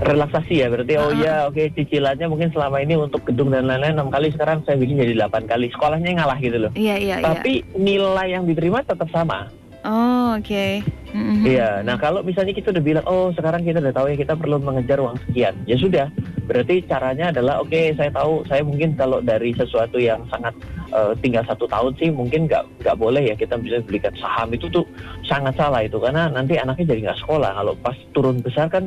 Relaksasi 0.00 0.62
ya, 0.62 0.70
berarti 0.70 0.94
oh 0.94 1.10
Ah. 1.10 1.18
ya 1.18 1.34
oke 1.50 1.74
cicilannya 1.74 2.30
mungkin 2.30 2.54
selama 2.54 2.78
ini 2.78 2.94
untuk 2.94 3.26
gedung 3.26 3.50
dan 3.50 3.66
lain-lain 3.66 3.98
enam 3.98 4.14
kali 4.14 4.30
sekarang 4.30 4.62
saya 4.62 4.78
bikin 4.78 4.96
jadi 4.96 5.26
8 5.26 5.44
kali. 5.44 5.68
Sekolahnya 5.74 6.22
ngalah 6.22 6.38
gitu 6.38 6.56
loh. 6.56 6.70
Iya, 6.72 6.96
iya, 6.96 7.16
iya. 7.18 7.26
Tapi 7.26 7.66
nilai 7.74 8.30
yang 8.30 8.46
diterima 8.46 8.80
tetap 8.80 9.10
sama. 9.10 9.50
Oh, 9.82 10.38
oke. 10.38 10.66
Mm, 11.10 11.18
mm, 11.18 11.42
Iya, 11.44 11.82
nah 11.82 11.98
kalau 11.98 12.22
misalnya 12.22 12.54
kita 12.54 12.70
udah 12.70 12.80
bilang, 12.80 13.04
oh 13.04 13.34
sekarang 13.34 13.66
kita 13.66 13.82
udah 13.82 13.90
tahu 13.90 14.14
ya 14.14 14.16
kita 14.16 14.38
perlu 14.38 14.62
mengejar 14.62 15.02
uang 15.02 15.18
sekian, 15.26 15.58
ya 15.66 15.74
sudah. 15.74 16.06
Berarti 16.46 16.86
caranya 16.86 17.34
adalah, 17.34 17.58
oke 17.60 17.90
saya 17.98 18.14
tahu, 18.14 18.46
saya 18.46 18.62
mungkin 18.62 18.94
kalau 18.94 19.18
dari 19.18 19.50
sesuatu 19.52 19.98
yang 19.98 20.22
sangat 20.30 20.54
eh, 20.92 21.12
tinggal 21.24 21.44
satu 21.48 21.64
tahun 21.66 21.92
sih 21.98 22.12
mungkin 22.12 22.46
nggak 22.46 22.84
nggak 22.84 22.96
boleh 23.00 23.32
ya 23.32 23.34
kita 23.34 23.56
bisa 23.58 23.80
belikan 23.82 24.12
saham 24.20 24.52
itu 24.52 24.68
tuh 24.68 24.84
sangat 25.26 25.56
salah 25.56 25.80
itu 25.82 25.96
karena 25.98 26.28
nanti 26.28 26.60
anaknya 26.60 26.92
jadi 26.94 27.10
nggak 27.10 27.20
sekolah. 27.24 27.50
Kalau 27.56 27.74
pas 27.80 27.96
turun 28.12 28.38
besar 28.44 28.68
kan 28.68 28.86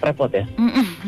repot 0.00 0.32
ya. 0.32 0.44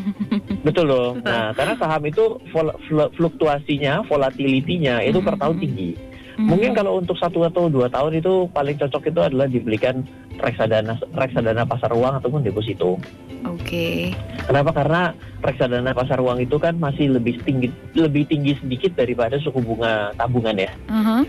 Betul 0.67 0.93
loh. 0.93 1.17
Nah 1.25 1.51
karena 1.57 1.75
saham 1.81 2.05
itu 2.05 2.37
vol- 2.53 2.77
fl- 2.87 3.11
fluktuasinya, 3.17 4.05
volatilitinya 4.07 5.01
itu 5.03 5.19
per 5.25 5.35
tahun 5.41 5.57
tinggi. 5.59 6.14
Mm. 6.35 6.49
Mungkin 6.51 6.71
kalau 6.75 6.99
untuk 6.99 7.15
satu 7.15 7.47
atau 7.47 7.71
dua 7.71 7.87
tahun 7.87 8.19
itu 8.19 8.51
paling 8.51 8.77
cocok 8.79 9.03
itu 9.07 9.21
adalah 9.23 9.47
dibelikan 9.47 10.03
reksadana 10.43 10.99
reksadana 11.15 11.63
pasar 11.63 11.95
uang 11.95 12.19
ataupun 12.19 12.43
deposito. 12.43 12.99
Oke. 13.47 14.11
Kenapa? 14.49 14.75
Karena 14.75 15.03
reksadana 15.45 15.95
pasar 15.95 16.19
uang 16.19 16.43
itu 16.43 16.57
kan 16.59 16.75
masih 16.81 17.15
lebih 17.15 17.39
tinggi 17.47 17.71
lebih 17.95 18.27
tinggi 18.27 18.59
sedikit 18.59 18.99
daripada 18.99 19.39
suku 19.39 19.63
bunga 19.63 20.11
tabungan 20.19 20.59
ya. 20.59 20.73
Uh-huh. 20.91 21.23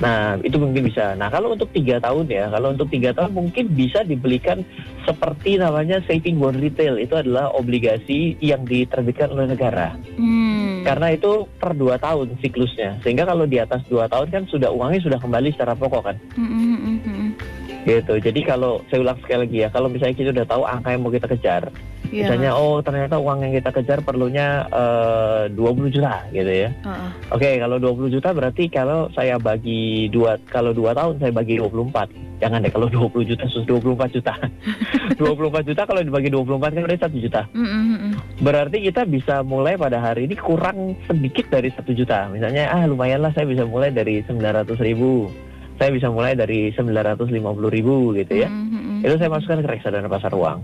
Nah, 0.00 0.40
itu 0.40 0.56
mungkin 0.56 0.88
bisa. 0.88 1.12
Nah, 1.20 1.28
kalau 1.28 1.52
untuk 1.52 1.68
tiga 1.76 2.00
tahun 2.00 2.24
ya, 2.32 2.48
kalau 2.48 2.72
untuk 2.72 2.88
tiga 2.88 3.12
tahun 3.12 3.36
mungkin 3.36 3.76
bisa 3.76 4.00
dibelikan 4.00 4.64
seperti 5.04 5.60
namanya 5.60 6.00
saving 6.08 6.40
bond 6.40 6.56
retail. 6.64 6.96
Itu 6.96 7.20
adalah 7.20 7.52
obligasi 7.52 8.40
yang 8.40 8.64
diterbitkan 8.64 9.28
oleh 9.36 9.52
negara. 9.52 9.92
Hmm. 10.16 10.51
Karena 10.82 11.06
itu 11.14 11.46
per 11.58 11.72
dua 11.74 11.96
tahun 11.96 12.38
siklusnya. 12.42 13.00
Sehingga 13.00 13.24
kalau 13.24 13.46
di 13.46 13.58
atas 13.58 13.82
dua 13.86 14.10
tahun 14.10 14.28
kan 14.30 14.42
sudah 14.50 14.70
uangnya 14.70 15.00
sudah 15.02 15.18
kembali 15.18 15.48
secara 15.54 15.72
pokok 15.78 16.02
kan. 16.02 16.16
Mm, 16.36 16.48
mm, 16.48 16.78
mm, 16.78 16.98
mm. 17.06 17.30
Gitu. 17.82 18.14
Jadi 18.22 18.40
kalau 18.46 18.82
saya 18.86 19.02
ulang 19.02 19.18
sekali 19.22 19.46
lagi 19.46 19.56
ya, 19.66 19.68
kalau 19.70 19.88
misalnya 19.90 20.14
kita 20.14 20.30
udah 20.30 20.46
tahu 20.46 20.62
angka 20.62 20.88
yang 20.94 21.02
mau 21.02 21.10
kita 21.10 21.26
kejar, 21.26 21.62
Iya. 22.12 22.28
misalnya 22.28 22.52
oh 22.52 22.84
ternyata 22.84 23.16
uang 23.16 23.40
yang 23.40 23.56
kita 23.56 23.72
kejar 23.72 24.04
perlunya 24.04 24.68
eh, 24.68 25.48
20 25.48 25.88
juta 25.96 26.28
gitu 26.28 26.52
ya. 26.52 26.68
Uh-uh. 26.84 27.10
Oke, 27.32 27.56
kalau 27.56 27.80
20 27.80 28.12
juta 28.12 28.28
berarti 28.36 28.68
kalau 28.68 29.08
saya 29.16 29.40
bagi 29.40 30.12
dua 30.12 30.36
kalau 30.52 30.76
dua 30.76 30.92
tahun 30.92 31.16
saya 31.16 31.32
bagi 31.32 31.56
24. 31.56 32.44
Jangan 32.44 32.58
deh 32.60 32.72
kalau 32.74 32.90
20 32.92 33.30
juta 33.32 33.44
sus 33.48 33.64
24 33.64 34.12
juta. 34.12 34.34
24 35.22 35.68
juta 35.72 35.82
kalau 35.88 36.00
dibagi 36.04 36.28
24 36.28 36.74
kan 36.74 36.82
berarti 36.84 37.00
1 37.08 37.24
juta. 37.24 37.42
Mm, 37.56 37.64
mm, 37.64 37.84
mm. 37.96 38.12
Berarti 38.44 38.76
kita 38.84 39.02
bisa 39.08 39.34
mulai 39.40 39.80
pada 39.80 40.02
hari 40.02 40.28
ini 40.28 40.36
kurang 40.36 40.98
sedikit 41.08 41.48
dari 41.48 41.72
1 41.72 41.80
juta. 41.96 42.28
Misalnya 42.28 42.68
ah 42.68 42.84
lumayan 42.84 43.24
lah 43.24 43.32
saya 43.32 43.48
bisa 43.48 43.64
mulai 43.64 43.88
dari 43.88 44.20
900 44.26 44.68
ribu. 44.84 45.32
Saya 45.80 45.88
bisa 45.94 46.12
mulai 46.12 46.36
dari 46.36 46.74
950 46.76 47.40
ribu 47.72 48.12
gitu 48.20 48.34
ya. 48.36 48.52
Mm, 48.52 48.68
mm, 48.68 48.82
mm. 48.82 48.98
Itu 49.06 49.14
saya 49.16 49.30
masukkan 49.32 49.64
ke 49.64 49.68
reksadana 49.72 50.10
pasar 50.12 50.34
uang 50.36 50.60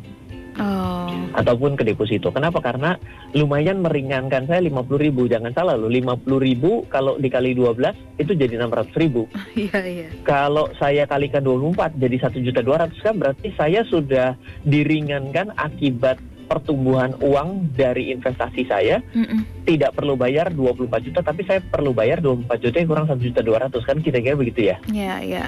Oh. 0.59 1.07
ataupun 1.39 1.79
ke 1.79 1.87
deposito. 1.87 2.35
Kenapa? 2.35 2.59
Karena 2.59 2.99
lumayan 3.31 3.79
meringankan 3.79 4.51
saya 4.51 4.59
50 4.59 4.99
ribu. 4.99 5.31
Jangan 5.31 5.55
salah 5.55 5.79
loh, 5.79 5.87
50 5.87 6.27
ribu 6.43 6.83
kalau 6.91 7.15
dikali 7.15 7.55
12 7.55 8.19
itu 8.19 8.33
jadi 8.35 8.59
600 8.59 8.91
ribu. 8.99 9.27
Iya, 9.59 9.81
iya. 9.83 10.09
Kalau 10.23 10.71
saya 10.79 11.03
kalikan 11.07 11.43
24 11.43 11.99
jadi 11.99 12.17
1 12.31 12.47
juta 12.47 12.61
200 12.63 12.95
kan 13.03 13.15
berarti 13.19 13.49
saya 13.59 13.83
sudah 13.83 14.39
diringankan 14.63 15.51
akibat 15.59 16.19
pertumbuhan 16.49 17.13
uang 17.21 17.77
dari 17.77 18.09
investasi 18.11 18.65
saya 18.65 19.05
Mm-mm. 19.13 19.45
tidak 19.69 19.93
perlu 19.93 20.17
bayar 20.17 20.49
24 20.49 20.89
juta 21.05 21.21
tapi 21.21 21.45
saya 21.45 21.61
perlu 21.61 21.93
bayar 21.93 22.25
24 22.25 22.49
juta 22.65 22.77
yang 22.81 22.89
kurang 22.89 23.07
1 23.07 23.21
juta 23.21 23.41
200 23.45 23.69
kan 23.85 23.97
kira-kira 24.01 24.35
begitu 24.35 24.73
ya. 24.73 24.77
Iya, 24.89 25.15
iya. 25.21 25.45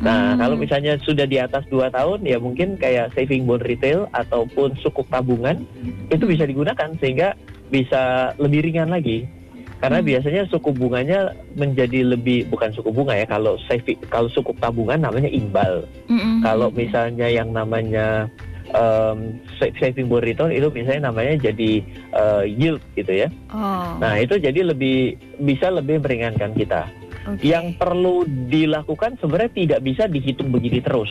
Nah, 0.00 0.32
Hmm. 0.32 0.40
kalau 0.40 0.56
misalnya 0.56 0.96
sudah 1.04 1.28
di 1.28 1.36
atas 1.36 1.68
2 1.68 1.92
tahun 1.92 2.24
ya 2.24 2.40
mungkin 2.40 2.80
kayak 2.80 3.12
saving 3.12 3.44
bond 3.44 3.60
retail 3.60 4.08
ataupun 4.16 4.80
sukuk 4.80 5.04
tabungan 5.12 5.60
itu 6.08 6.24
bisa 6.24 6.48
digunakan 6.48 6.88
sehingga 6.96 7.36
bisa 7.68 8.32
lebih 8.40 8.64
ringan 8.64 8.88
lagi. 8.88 9.28
Karena 9.80 10.00
Hmm. 10.00 10.08
biasanya 10.12 10.42
suku 10.48 10.72
bunganya 10.72 11.32
menjadi 11.56 12.04
lebih 12.04 12.48
bukan 12.48 12.68
suku 12.72 12.92
bunga 12.92 13.16
ya 13.16 13.24
kalau 13.24 13.56
saving 13.64 13.96
kalau 14.08 14.28
sukuk 14.28 14.56
tabungan 14.56 15.00
namanya 15.00 15.28
imbal. 15.28 15.84
Mm-mm. 16.08 16.44
Kalau 16.44 16.68
misalnya 16.68 17.28
yang 17.28 17.52
namanya 17.52 18.28
sa- 19.56 19.74
saving 19.76 20.06
bond 20.06 20.22
return 20.22 20.50
itu 20.50 20.68
misalnya 20.68 21.08
namanya 21.08 21.40
jadi 21.42 21.82
eh, 22.12 22.44
yield 22.46 22.82
gitu 22.94 23.12
ya. 23.16 23.28
Oh. 23.48 23.98
Nah, 23.98 24.16
itu 24.16 24.36
jadi 24.36 24.62
lebih 24.64 25.14
bisa 25.38 25.68
lebih 25.68 25.98
meringankan 25.98 26.52
kita. 26.52 26.86
oke. 27.26 27.40
Yang 27.40 27.76
perlu 27.76 28.22
dilakukan 28.46 29.18
sebenarnya 29.18 29.52
tidak 29.52 29.80
bisa 29.80 30.04
dihitung 30.04 30.48
begini 30.48 30.78
terus. 30.78 31.10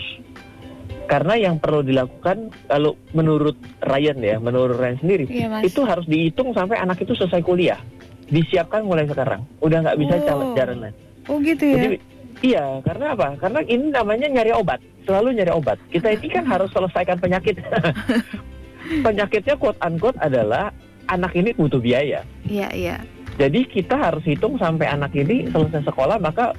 Karena 1.06 1.34
yang 1.34 1.58
perlu 1.58 1.82
dilakukan 1.82 2.54
kalau 2.66 2.94
menurut 3.12 3.58
Ryan 3.82 4.18
ya, 4.20 4.38
menurut 4.38 4.78
Ryan 4.78 4.98
sendiri, 5.00 5.26
Iya, 5.26 5.50
Mas. 5.50 5.66
itu 5.66 5.82
harus 5.82 6.06
dihitung 6.06 6.54
sampai 6.54 6.78
anak 6.78 7.02
itu 7.02 7.18
selesai 7.18 7.42
kuliah. 7.42 7.82
Disiapkan 8.30 8.86
mulai 8.86 9.10
sekarang. 9.10 9.42
Udah 9.58 9.82
nggak 9.82 9.98
bisa 9.98 10.22
Oh. 10.30 10.54
jalan 10.54 10.78
lain. 10.86 10.96
Oh, 11.26 11.42
gitu 11.42 11.66
ya. 11.66 11.82
Jadi 11.82 11.98
iya, 12.42 12.66
karena 12.84 13.16
apa? 13.16 13.36
Karena 13.40 13.60
ini 13.68 13.92
namanya 13.92 14.28
nyari 14.32 14.52
obat, 14.56 14.80
selalu 15.04 15.36
nyari 15.40 15.52
obat. 15.52 15.78
Kita 15.92 16.12
ini 16.14 16.28
kan 16.32 16.46
harus 16.54 16.70
selesaikan 16.72 17.20
penyakit. 17.20 17.60
Penyakitnya 19.06 19.54
quote 19.60 19.78
unquote 19.86 20.18
adalah 20.18 20.74
anak 21.12 21.36
ini 21.38 21.54
butuh 21.54 21.78
biaya. 21.78 22.26
Iya, 22.48 22.70
iya. 22.74 22.98
Jadi 23.38 23.66
kita 23.70 23.96
harus 23.96 24.24
hitung 24.26 24.60
sampai 24.60 24.90
anak 24.90 25.16
ini 25.16 25.48
selesai 25.52 25.86
sekolah 25.88 26.20
maka 26.20 26.52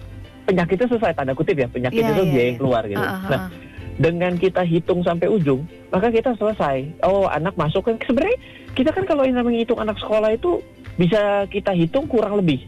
penyakitnya 0.49 0.88
selesai 0.88 1.12
tanda 1.12 1.37
kutip 1.37 1.58
ya 1.58 1.68
penyakit 1.68 2.00
Iya, 2.00 2.10
itu 2.16 2.22
iya, 2.25 2.32
biaya 2.32 2.46
yang 2.49 2.58
keluar 2.58 2.82
gitu. 2.88 3.04
Ah, 3.04 3.20
Nah 3.28 3.40
ah. 3.46 3.49
dengan 4.00 4.32
kita 4.40 4.62
hitung 4.64 5.04
sampai 5.04 5.28
ujung 5.28 5.68
maka 5.92 6.08
kita 6.08 6.32
selesai. 6.40 6.88
Oh 7.04 7.28
anak 7.28 7.54
masuk 7.60 7.84
kan 7.84 8.00
sebenarnya 8.00 8.38
kita 8.72 8.90
kan 8.96 9.04
kalau 9.04 9.28
yang 9.28 9.37
namanya 9.37 9.60
hitung 9.60 9.80
anak 9.82 9.99
sekolah 10.00 10.32
itu 10.32 10.64
bisa 10.96 11.44
kita 11.52 11.76
hitung 11.76 12.08
kurang 12.08 12.40
lebih. 12.40 12.64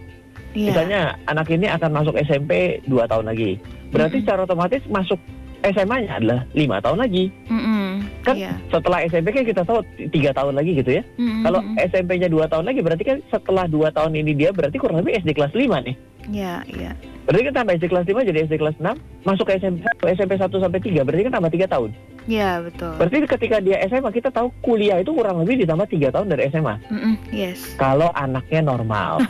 Iya. 0.53 0.69
Misalnya 0.73 1.01
anak 1.29 1.49
ini 1.49 1.67
akan 1.69 1.91
masuk 1.93 2.15
SMP 2.21 2.81
2 2.85 3.11
tahun 3.11 3.27
lagi. 3.29 3.57
Berarti 3.93 4.21
Mm-mm. 4.21 4.25
secara 4.29 4.41
otomatis 4.45 4.83
masuk 4.89 5.21
SMA-nya 5.63 6.19
adalah 6.19 6.41
lima 6.59 6.83
tahun 6.83 6.99
lagi. 7.07 7.31
Mm-mm. 7.47 8.03
Kan 8.27 8.35
Iya. 8.35 8.53
Setelah 8.69 8.99
SMP 9.07 9.31
kan 9.31 9.45
kita 9.47 9.63
tahu 9.63 9.79
tiga 10.11 10.31
tahun 10.35 10.59
lagi 10.59 10.71
gitu 10.75 10.91
ya. 10.99 11.03
Mm-mm. 11.17 11.43
Kalau 11.47 11.61
SMP-nya 11.79 12.29
dua 12.29 12.45
tahun 12.51 12.67
lagi 12.67 12.81
berarti 12.83 13.05
kan 13.07 13.19
setelah 13.31 13.65
dua 13.71 13.89
tahun 13.95 14.19
ini 14.19 14.33
dia 14.35 14.51
berarti 14.51 14.77
kurang 14.77 15.01
lebih 15.01 15.23
SD 15.23 15.39
kelas 15.39 15.55
5 15.55 15.87
nih. 15.87 15.97
Iya, 16.33 16.65
iya. 16.67 16.93
Berarti 17.23 17.43
kan 17.47 17.55
tambah 17.55 17.73
SD 17.77 17.87
kelas 17.87 18.07
5 18.09 18.25
jadi 18.25 18.39
SD 18.45 18.55
kelas 18.57 18.77
6 18.81 18.99
masuk 19.23 19.45
ke 19.47 19.55
SMP 19.55 19.85
1, 20.03 20.17
SMP 20.17 20.33
1 20.35 20.49
sampai 20.59 20.81
3 20.81 21.07
berarti 21.07 21.23
kan 21.23 21.35
tambah 21.37 21.53
3 21.53 21.67
tahun. 21.69 21.91
Iya, 22.23 22.51
betul. 22.63 22.93
Berarti 22.97 23.17
ketika 23.29 23.57
dia 23.59 23.77
SMA 23.87 24.11
kita 24.11 24.31
tahu 24.31 24.49
kuliah 24.59 24.99
itu 24.99 25.11
kurang 25.11 25.43
lebih 25.43 25.63
ditambah 25.63 25.87
3 25.87 26.11
tahun 26.11 26.27
dari 26.27 26.43
SMA. 26.49 26.75
Mm-mm. 26.89 27.15
Yes. 27.31 27.77
Kalau 27.77 28.11
anaknya 28.13 28.65
normal. 28.65 29.23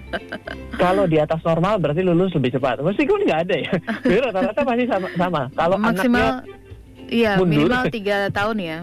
Kalau 0.82 1.04
di 1.04 1.18
atas 1.18 1.42
normal 1.42 1.78
berarti 1.78 2.02
lulus 2.02 2.32
lebih 2.34 2.56
cepat. 2.56 2.80
Meskipun 2.80 3.26
nggak 3.26 3.40
ada 3.46 3.56
ya. 3.58 3.72
Jadi 4.06 4.18
rata-rata 4.24 4.60
masih 4.64 4.86
sama. 4.88 5.08
sama. 5.14 5.42
Kalau 5.54 5.76
anaknya 5.78 6.42
Iya, 7.10 7.42
mundur. 7.42 7.66
minimal 7.66 7.84
tiga 7.90 8.30
tahun 8.30 8.56
ya. 8.62 8.78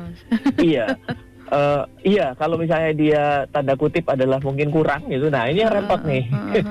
iya. 0.59 0.85
Eh, 1.47 1.83
iya, 2.05 2.35
kalau 2.35 2.59
misalnya 2.59 2.91
dia 2.91 3.23
tanda 3.47 3.71
kutip 3.73 4.03
adalah 4.05 4.35
mungkin 4.37 4.67
kurang 4.67 5.07
gitu. 5.07 5.27
Nah, 5.27 5.47
ini 5.47 5.63
yang 5.63 5.71
repot 5.71 6.03
nih. 6.03 6.27
Heeh, 6.27 6.63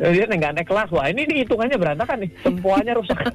heeh. 0.00 0.10
dia 0.16 0.24
nggak 0.26 0.54
naik 0.54 0.64
kelas. 0.64 0.88
Wah, 0.88 1.04
ini 1.06 1.24
nih 1.24 1.44
hitungannya 1.44 1.76
berantakan 1.76 2.24
nih. 2.24 2.30
Sempuanya 2.40 2.92
rusak. 2.96 3.18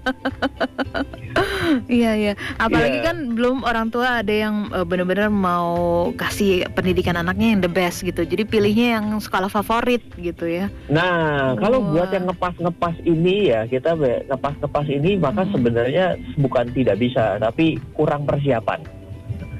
Iya 1.88 2.12
iya. 2.14 2.34
Apalagi 2.58 3.00
Iya. 3.00 3.06
kan 3.08 3.18
belum 3.32 3.64
orang 3.64 3.88
tua 3.88 4.20
ada 4.20 4.34
yang 4.34 4.68
eh, 4.70 4.84
benar-benar 4.84 5.32
mau 5.32 5.72
kasih 6.14 6.68
pendidikan 6.72 7.16
anaknya 7.16 7.56
yang 7.56 7.62
the 7.62 7.72
best 7.72 8.04
gitu. 8.04 8.22
Jadi 8.22 8.44
pilihnya 8.44 9.00
yang 9.00 9.06
sekolah 9.18 9.48
favorit 9.48 10.04
gitu 10.18 10.44
ya. 10.44 10.68
Nah, 10.88 11.56
kalau 11.56 11.80
buat 11.82 12.12
yang 12.12 12.28
ngepas-ngepas 12.28 13.00
ini 13.02 13.56
ya, 13.56 13.64
kita 13.66 13.96
be- 13.96 14.28
ngepas-ngepas 14.28 14.86
ini 14.86 15.16
maka 15.16 15.42
Hmm. 15.42 15.52
sebenarnya 15.54 16.06
bukan 16.36 16.66
tidak 16.72 17.00
bisa, 17.00 17.40
tapi 17.40 17.80
kurang 17.94 18.28
persiapan. 18.28 18.84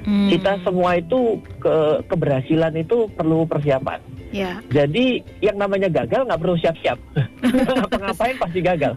Hmm, 0.02 0.26
Kita 0.28 0.58
semua 0.66 0.98
itu 0.98 1.38
ke 1.62 1.74
keberhasilan 2.10 2.74
itu 2.74 3.06
perlu 3.14 3.46
persiapan. 3.46 4.02
ya. 4.34 4.58
Jadi 4.72 5.22
yang 5.38 5.60
namanya 5.60 5.86
gagal 5.86 6.26
nggak 6.26 6.40
perlu 6.42 6.56
siap-siap. 6.58 6.98
Ngapa-ngapain 7.78 8.36
pasti 8.40 8.58
gagal. 8.60 8.92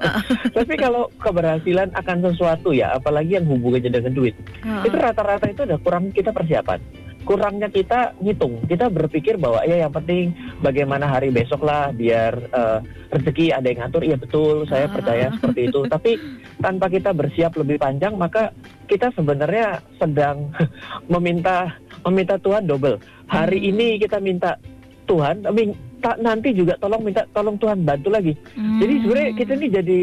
Tapi 0.49 0.73
kalau 0.79 1.11
keberhasilan 1.21 1.93
akan 1.93 2.17
sesuatu 2.25 2.73
ya, 2.73 2.97
apalagi 2.97 3.37
yang 3.37 3.45
hubungannya 3.45 3.91
dengan 3.91 4.13
duit, 4.15 4.33
Heeh. 4.63 4.89
itu 4.89 4.95
rata-rata 4.97 5.45
itu 5.45 5.61
udah 5.67 5.77
kurang 5.83 6.09
kita 6.09 6.33
persiapan. 6.33 6.79
Kurangnya 7.25 7.67
kita 7.67 8.13
ngitung, 8.17 8.61
kita 8.63 8.85
berpikir 8.87 9.35
bahwa 9.35 9.59
ya 9.61 9.81
yang 9.81 9.91
penting 9.91 10.29
bagaimana 10.61 11.05
hari 11.05 11.29
besok 11.29 11.61
lah 11.61 11.89
biar 11.89 12.37
eh, 12.37 12.79
rezeki 13.09 13.49
ada 13.49 13.65
yang 13.65 13.79
ngatur. 13.81 14.01
Iya 14.01 14.15
betul, 14.15 14.55
saya 14.65 14.85
Ah. 14.85 14.93
percaya 14.93 15.25
seperti 15.33 15.61
itu. 15.67 15.79
Tapi 15.85 16.11
tanpa 16.57 16.85
kita 16.87 17.11
bersiap 17.11 17.51
lebih 17.55 17.77
panjang, 17.77 18.13
maka 18.13 18.53
kita 18.85 19.09
sebenarnya 19.11 19.67
sedang 19.97 20.53
meminta 21.11 21.73
meminta 22.01 22.37
Tuhan 22.37 22.63
double. 22.63 23.01
Hari 23.25 23.57
Hmm. 23.57 23.69
ini 23.71 23.87
kita 23.97 24.21
minta 24.21 24.61
Tuhan, 25.05 25.41
tapi 25.41 25.69
ta- 25.97 26.17
nanti 26.17 26.49
juga 26.49 26.77
tolong 26.77 27.01
minta 27.01 27.25
tolong 27.31 27.57
Tuhan 27.57 27.81
bantu 27.81 28.09
lagi. 28.09 28.33
Hmm. 28.53 28.77
Jadi 28.77 28.93
sebenarnya 29.01 29.31
kita 29.33 29.51
ini 29.55 29.67
jadi 29.71 29.97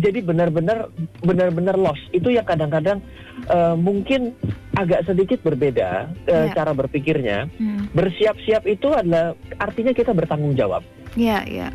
jadi 0.00 0.18
benar-benar 0.22 0.78
benar-benar 1.22 1.76
lost. 1.76 2.04
Itu 2.10 2.28
yang 2.28 2.44
kadang-kadang 2.44 3.00
eh, 3.44 3.74
mungkin 3.76 4.32
agak 4.76 5.08
sedikit 5.08 5.40
berbeda 5.40 6.12
eh, 6.24 6.46
Ya. 6.48 6.54
cara 6.56 6.72
berpikirnya. 6.72 7.48
Hmm. 7.56 7.88
Bersiap-siap 7.92 8.64
itu 8.64 8.92
adalah 8.92 9.32
artinya 9.56 9.92
kita 9.92 10.12
bertanggung 10.12 10.52
jawab. 10.52 10.84
Iya 11.16 11.44
iya. 11.48 11.68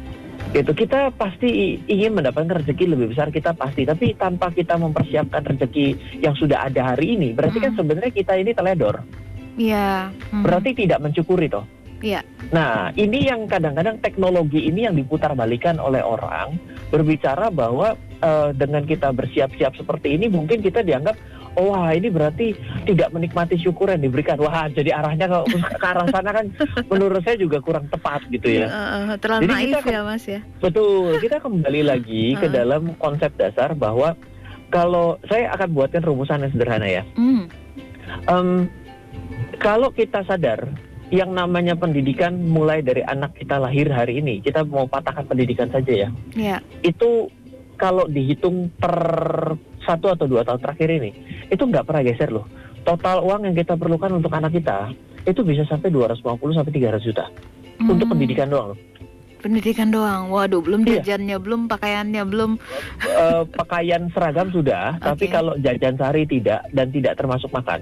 Gitu. 0.52 0.74
Kita 0.74 1.14
pasti 1.14 1.80
ingin 1.86 2.18
mendapatkan 2.18 2.66
rezeki 2.66 2.98
lebih 2.98 3.14
besar 3.14 3.30
kita 3.30 3.54
pasti, 3.54 3.86
tapi 3.86 4.18
tanpa 4.18 4.50
kita 4.50 4.74
mempersiapkan 4.76 5.46
rezeki 5.46 6.18
yang 6.20 6.34
sudah 6.34 6.66
ada 6.66 6.94
hari 6.94 7.14
ini, 7.14 7.32
berarti 7.32 7.62
kan 7.62 7.72
Hmm. 7.74 7.80
sebenarnya 7.86 8.12
kita 8.12 8.34
ini 8.36 8.52
teledor. 8.52 9.06
Iya. 9.56 10.10
Hmm. 10.34 10.44
Berarti 10.44 10.74
tidak 10.74 11.00
mensyukuri 11.00 11.46
toh. 11.48 11.64
Iya. 12.02 12.22
Nah, 12.50 12.90
ini 12.98 13.30
yang 13.30 13.46
kadang-kadang 13.46 14.02
teknologi 14.02 14.68
ini 14.68 14.90
yang 14.90 14.98
diputar 14.98 15.38
balikan 15.38 15.78
oleh 15.78 16.02
orang 16.02 16.58
berbicara 16.90 17.54
bahwa 17.54 17.96
eh, 18.20 18.50
dengan 18.58 18.84
kita 18.84 19.14
bersiap-siap 19.14 19.78
seperti 19.78 20.18
ini 20.18 20.28
mungkin 20.28 20.60
kita 20.66 20.82
dianggap 20.82 21.16
oh, 21.56 21.72
wah 21.72 21.92
ini 21.92 22.08
berarti 22.08 22.56
tidak 22.88 23.12
menikmati 23.12 23.60
syukur 23.60 23.92
yang 23.92 24.04
diberikan. 24.04 24.40
Wah, 24.40 24.68
jadi 24.72 24.96
arahnya 24.96 25.28
ke, 25.28 25.40
ke 25.80 25.86
arah 25.86 26.08
sana 26.08 26.32
kan 26.32 26.46
menurut 26.88 27.22
saya 27.24 27.36
juga 27.40 27.60
kurang 27.60 27.88
tepat 27.92 28.24
gitu 28.32 28.48
ya. 28.48 28.68
Uh, 28.68 29.16
terlalu 29.20 29.48
Jadi 29.48 29.54
naif 29.54 29.76
kita 29.84 29.92
ya 29.92 30.02
mas 30.04 30.24
ya. 30.28 30.40
Betul, 30.64 31.20
kita 31.20 31.38
kembali 31.44 31.82
lagi 31.84 32.34
ke 32.42 32.48
Uh. 32.48 32.54
dalam 32.54 32.96
konsep 33.00 33.32
dasar 33.40 33.72
bahwa 33.76 34.16
kalau 34.72 35.20
saya 35.28 35.52
akan 35.56 35.76
buatkan 35.76 36.04
rumusan 36.04 36.48
yang 36.48 36.52
sederhana 36.56 36.88
ya. 36.88 37.04
Hmm. 37.20 37.48
Em, 38.28 38.68
kalau 39.60 39.92
kita 39.92 40.24
sadar 40.28 40.68
yang 41.12 41.36
namanya 41.36 41.76
pendidikan 41.76 42.40
mulai 42.40 42.80
dari 42.80 43.04
anak 43.04 43.36
kita 43.36 43.60
lahir 43.60 43.92
hari 43.92 44.18
ini, 44.18 44.40
kita 44.40 44.64
mau 44.64 44.88
patahkan 44.88 45.28
pendidikan 45.28 45.68
saja 45.68 46.08
ya. 46.08 46.10
Ya. 46.34 46.58
Itu 46.82 47.28
kalau 47.76 48.08
dihitung 48.08 48.72
per 48.74 48.96
satu 49.84 50.16
atau 50.16 50.26
dua 50.26 50.48
tahun 50.48 50.64
terakhir 50.64 50.88
ini, 50.88 51.12
itu 51.52 51.60
nggak 51.60 51.84
pernah 51.84 52.02
geser 52.02 52.32
loh. 52.32 52.48
Total 52.82 53.20
uang 53.20 53.46
yang 53.46 53.54
kita 53.54 53.76
perlukan 53.76 54.16
untuk 54.16 54.32
anak 54.32 54.56
kita 54.56 54.90
itu 55.22 55.44
bisa 55.44 55.68
sampai 55.68 55.92
250 55.92 56.24
sampai 56.56 56.72
300 56.72 57.04
juta 57.04 57.26
untuk 57.78 58.08
Hmm. 58.08 58.14
pendidikan 58.18 58.48
doang 58.50 58.74
loh. 58.74 58.80
Pendidikan 59.42 59.90
doang. 59.90 60.30
Waduh, 60.30 60.62
belum 60.62 60.86
Iya. 60.86 61.02
jajannya, 61.02 61.38
belum 61.42 61.66
pakaiannya, 61.66 62.24
belum. 62.24 62.52
Eh, 63.02 63.44
pakaian 63.52 64.06
seragam 64.14 64.54
sudah, 64.54 64.96
tapi 65.02 65.26
Oke. 65.28 65.34
kalau 65.34 65.54
jajan 65.58 65.98
sehari 65.98 66.24
tidak 66.26 66.62
dan 66.72 66.88
tidak 66.90 67.14
termasuk 67.18 67.50
makan. 67.50 67.82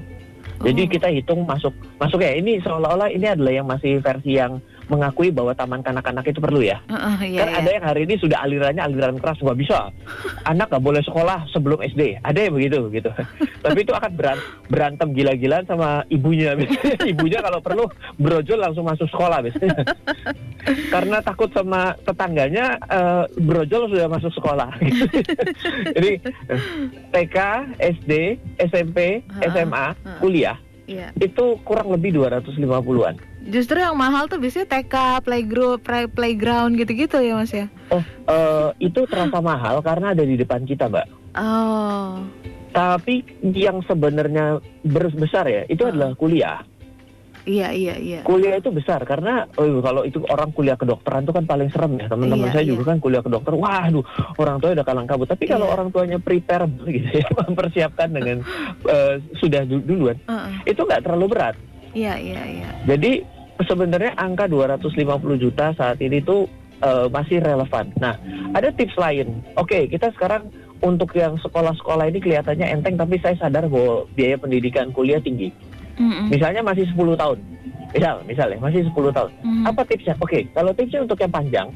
Jadi 0.59 0.81
Oh. 0.85 0.89
kita 0.91 1.07
hitung 1.07 1.47
masuk 1.47 1.71
masuk 1.97 2.19
ya 2.19 2.35
ini 2.35 2.59
seolah-olah 2.59 3.07
ini 3.11 3.31
adalah 3.31 3.53
yang 3.55 3.67
masih 3.67 4.03
versi 4.03 4.35
yang 4.35 4.59
mengakui 4.89 5.29
bahwa 5.29 5.53
taman 5.53 5.85
kanak-kanak 5.85 6.25
itu 6.25 6.41
perlu 6.41 6.65
ya. 6.65 6.81
Uh, 6.89 6.97
uh, 6.97 7.17
iya, 7.21 7.45
kan 7.45 7.49
iya. 7.53 7.57
ada 7.61 7.69
yang 7.77 7.85
hari 7.85 8.01
ini 8.09 8.15
sudah 8.17 8.41
alirannya 8.41 8.81
aliran 8.81 9.21
keras 9.21 9.37
nggak 9.39 9.59
bisa. 9.61 9.93
Anak 10.51 10.73
nggak 10.73 10.83
boleh 10.83 11.01
sekolah 11.05 11.45
sebelum 11.53 11.79
SD. 11.85 12.17
Ada 12.25 12.49
yang 12.49 12.53
begitu 12.57 12.89
gitu. 12.89 13.11
Tapi 13.63 13.79
itu 13.85 13.93
akan 13.93 14.11
beran- 14.17 14.45
berantem 14.67 15.13
gila-gilaan 15.13 15.65
sama 15.69 16.01
ibunya. 16.09 16.57
ibunya 17.11 17.39
kalau 17.39 17.61
perlu 17.61 17.85
brojol 18.17 18.59
langsung 18.59 18.89
masuk 18.89 19.07
sekolah 19.13 19.45
biasanya. 19.45 19.85
Karena 20.89 21.17
takut 21.21 21.53
sama 21.53 21.93
tetangganya 22.03 22.75
eh, 22.89 23.23
brojol 23.37 23.93
sudah 23.93 24.09
masuk 24.09 24.33
sekolah. 24.33 24.73
gitu. 24.81 25.05
Jadi 25.93 26.11
eh, 26.49 26.61
TK, 27.13 27.37
SD, 27.77 28.11
SMP, 28.57 29.21
SMA, 29.39 29.93
kuliah 30.17 30.57
Iya. 30.89 31.13
itu 31.21 31.45
kurang 31.61 31.93
lebih 31.93 32.17
250-an. 32.17 33.21
Justru 33.45 33.77
yang 33.77 33.93
mahal 33.93 34.25
tuh 34.25 34.41
biasanya 34.41 34.65
TK, 34.67 34.95
playgroup, 35.21 35.85
play- 35.85 36.09
playground 36.09 36.73
gitu-gitu 36.75 37.21
ya 37.21 37.37
mas 37.37 37.53
ya. 37.53 37.69
Oh, 37.93 38.01
eh, 38.25 38.67
itu 38.81 39.05
terasa 39.05 39.37
mahal 39.37 39.85
karena 39.85 40.17
ada 40.17 40.25
di 40.25 40.33
depan 40.33 40.65
kita, 40.65 40.89
Mbak. 40.89 41.07
Oh. 41.37 42.25
Tapi 42.69 43.21
yang 43.53 43.85
sebenarnya 43.85 44.57
besar 45.13 45.45
ya, 45.45 45.61
itu 45.65 45.85
Ah. 45.85 45.93
adalah 45.93 46.17
kuliah. 46.17 46.65
Iya 47.47 47.71
iya 47.71 47.95
iya. 47.95 48.19
Kuliah 48.27 48.59
itu 48.59 48.69
besar 48.69 48.99
karena 49.07 49.47
oh, 49.55 49.79
kalau 49.79 50.03
itu 50.03 50.19
orang 50.27 50.51
kuliah 50.51 50.75
kedokteran 50.75 51.23
itu 51.23 51.33
kan 51.33 51.45
paling 51.47 51.69
serem 51.71 51.95
ya. 51.95 52.07
Teman-teman 52.11 52.47
Iya, 52.49 52.53
saya 52.53 52.63
iya. 52.63 52.71
juga 52.75 52.83
kan 52.91 52.97
kuliah 52.99 53.23
kedokter. 53.23 53.53
Waduh, 53.55 54.03
orang 54.35 54.57
tua 54.59 54.75
udah 54.75 54.85
kalang 54.85 55.07
kabut. 55.07 55.27
Tapi 55.27 55.45
kalau 55.47 55.67
Iya. 55.67 55.73
orang 55.79 55.87
tuanya 55.89 56.17
prepare 56.19 56.67
gitu 56.95 57.09
ya, 57.09 57.27
mempersiapkan 57.47 58.09
dengan 58.11 58.37
eh, 58.93 59.13
sudah 59.39 59.63
du- 59.63 59.83
duluan, 59.83 60.17
Uh, 60.27 60.45
uh. 60.45 60.51
itu 60.67 60.81
nggak 60.81 61.03
terlalu 61.07 61.25
berat. 61.31 61.55
Iya 61.95 62.19
iya 62.19 62.41
iya. 62.45 62.69
Jadi 62.85 63.23
sebenarnya 63.61 64.13
angka 64.15 64.45
250 64.45 64.93
juta 65.35 65.73
saat 65.73 65.97
ini 65.99 66.21
tuh 66.21 66.45
eh, 66.79 67.07
masih 67.09 67.39
relevan. 67.39 67.91
Nah, 67.97 68.15
ada 68.53 68.71
tips 68.71 68.95
lain. 68.95 69.43
Oke, 69.55 69.87
kita 69.87 70.11
sekarang 70.13 70.47
untuk 70.79 71.11
yang 71.11 71.35
sekolah-sekolah 71.35 72.07
ini 72.07 72.23
kelihatannya 72.23 72.71
enteng, 72.71 72.95
tapi 72.95 73.19
saya 73.19 73.35
sadar 73.35 73.67
bahwa 73.67 74.07
biaya 74.15 74.39
pendidikan 74.39 74.95
kuliah 74.95 75.19
tinggi. 75.19 75.51
Mm-mm. 75.99 76.31
Misalnya 76.31 76.63
masih 76.63 76.87
10 76.89 77.13
tahun. 77.13 77.39
Misal, 77.89 78.15
misalnya 78.23 78.57
masih 78.61 78.85
10 78.87 79.11
tahun. 79.11 79.31
Mm. 79.41 79.63
Apa 79.65 79.81
tipsnya? 79.83 80.13
Oke, 80.17 80.45
kalau 80.53 80.71
tipsnya 80.71 81.01
untuk 81.01 81.17
yang 81.17 81.29
panjang, 81.29 81.67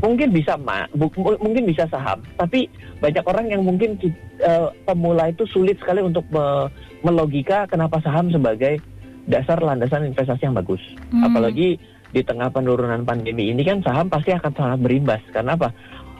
mungkin 0.00 0.28
bisa 0.28 0.56
ma, 0.56 0.88
bu- 0.90 1.12
mungkin 1.38 1.62
bisa 1.62 1.84
saham. 1.86 2.24
Tapi 2.34 2.66
banyak 2.98 3.22
orang 3.22 3.46
yang 3.48 3.62
mungkin 3.62 3.94
eh, 4.38 4.68
pemula 4.82 5.28
itu 5.28 5.44
sulit 5.46 5.78
sekali 5.78 6.00
untuk 6.00 6.24
me- 6.28 6.68
melogika 7.00 7.64
kenapa 7.64 8.00
saham 8.00 8.28
sebagai 8.28 8.80
dasar 9.24 9.60
landasan 9.60 10.08
investasi 10.08 10.42
yang 10.42 10.56
bagus. 10.56 10.80
Mm. 11.12 11.22
Apalagi 11.22 11.76
di 12.08 12.24
tengah 12.24 12.48
penurunan 12.48 13.04
pandemi 13.04 13.52
ini 13.52 13.60
kan 13.60 13.84
saham 13.84 14.08
pasti 14.08 14.32
akan 14.32 14.52
sangat 14.52 14.78
berimbas. 14.80 15.20
Karena 15.28 15.52
apa? 15.52 15.68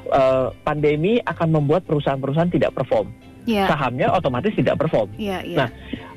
Eh, 0.06 0.46
pandemi 0.62 1.16
akan 1.18 1.48
membuat 1.50 1.84
perusahaan-perusahaan 1.84 2.48
tidak 2.48 2.76
perform. 2.76 3.08
Iya 3.48 3.64
Sahamnya 3.64 4.12
otomatis 4.12 4.52
tidak 4.52 4.76
perform. 4.76 5.08
iya 5.16 5.40
iya. 5.40 5.56
Nah, 5.56 5.68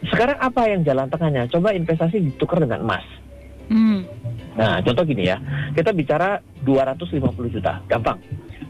Sekarang 0.10 0.38
apa 0.40 0.62
yang 0.66 0.82
jalan 0.82 1.08
tengahnya? 1.08 1.46
Coba 1.46 1.76
investasi 1.76 2.18
ditukar 2.18 2.58
dengan 2.58 2.82
emas. 2.82 3.06
Hmm. 3.70 4.04
Nah, 4.58 4.82
contoh 4.84 5.06
gini 5.06 5.30
ya. 5.30 5.38
Kita 5.72 5.94
bicara 5.94 6.42
250 6.66 7.22
juta. 7.48 7.80
Gampang. 7.88 8.18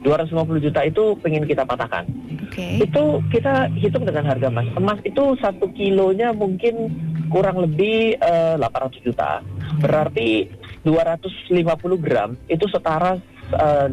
250 0.02 0.66
juta 0.66 0.82
itu 0.82 1.04
pengen 1.22 1.46
kita 1.46 1.62
patahkan. 1.64 2.06
Oke. 2.50 2.82
Itu 2.82 3.22
kita 3.30 3.70
hitung 3.78 4.04
dengan 4.04 4.26
harga 4.28 4.50
emas. 4.50 4.68
Emas 4.74 5.00
itu 5.06 5.24
satu 5.38 5.70
kilonya 5.72 6.34
mungkin 6.34 6.90
kurang 7.30 7.62
lebih 7.62 8.18
eh, 8.18 8.56
800 8.58 9.08
juta. 9.08 9.40
Berarti 9.80 10.50
250 10.84 11.64
gram 12.02 12.34
itu 12.50 12.66
setara 12.68 13.18
eh, 13.54 13.88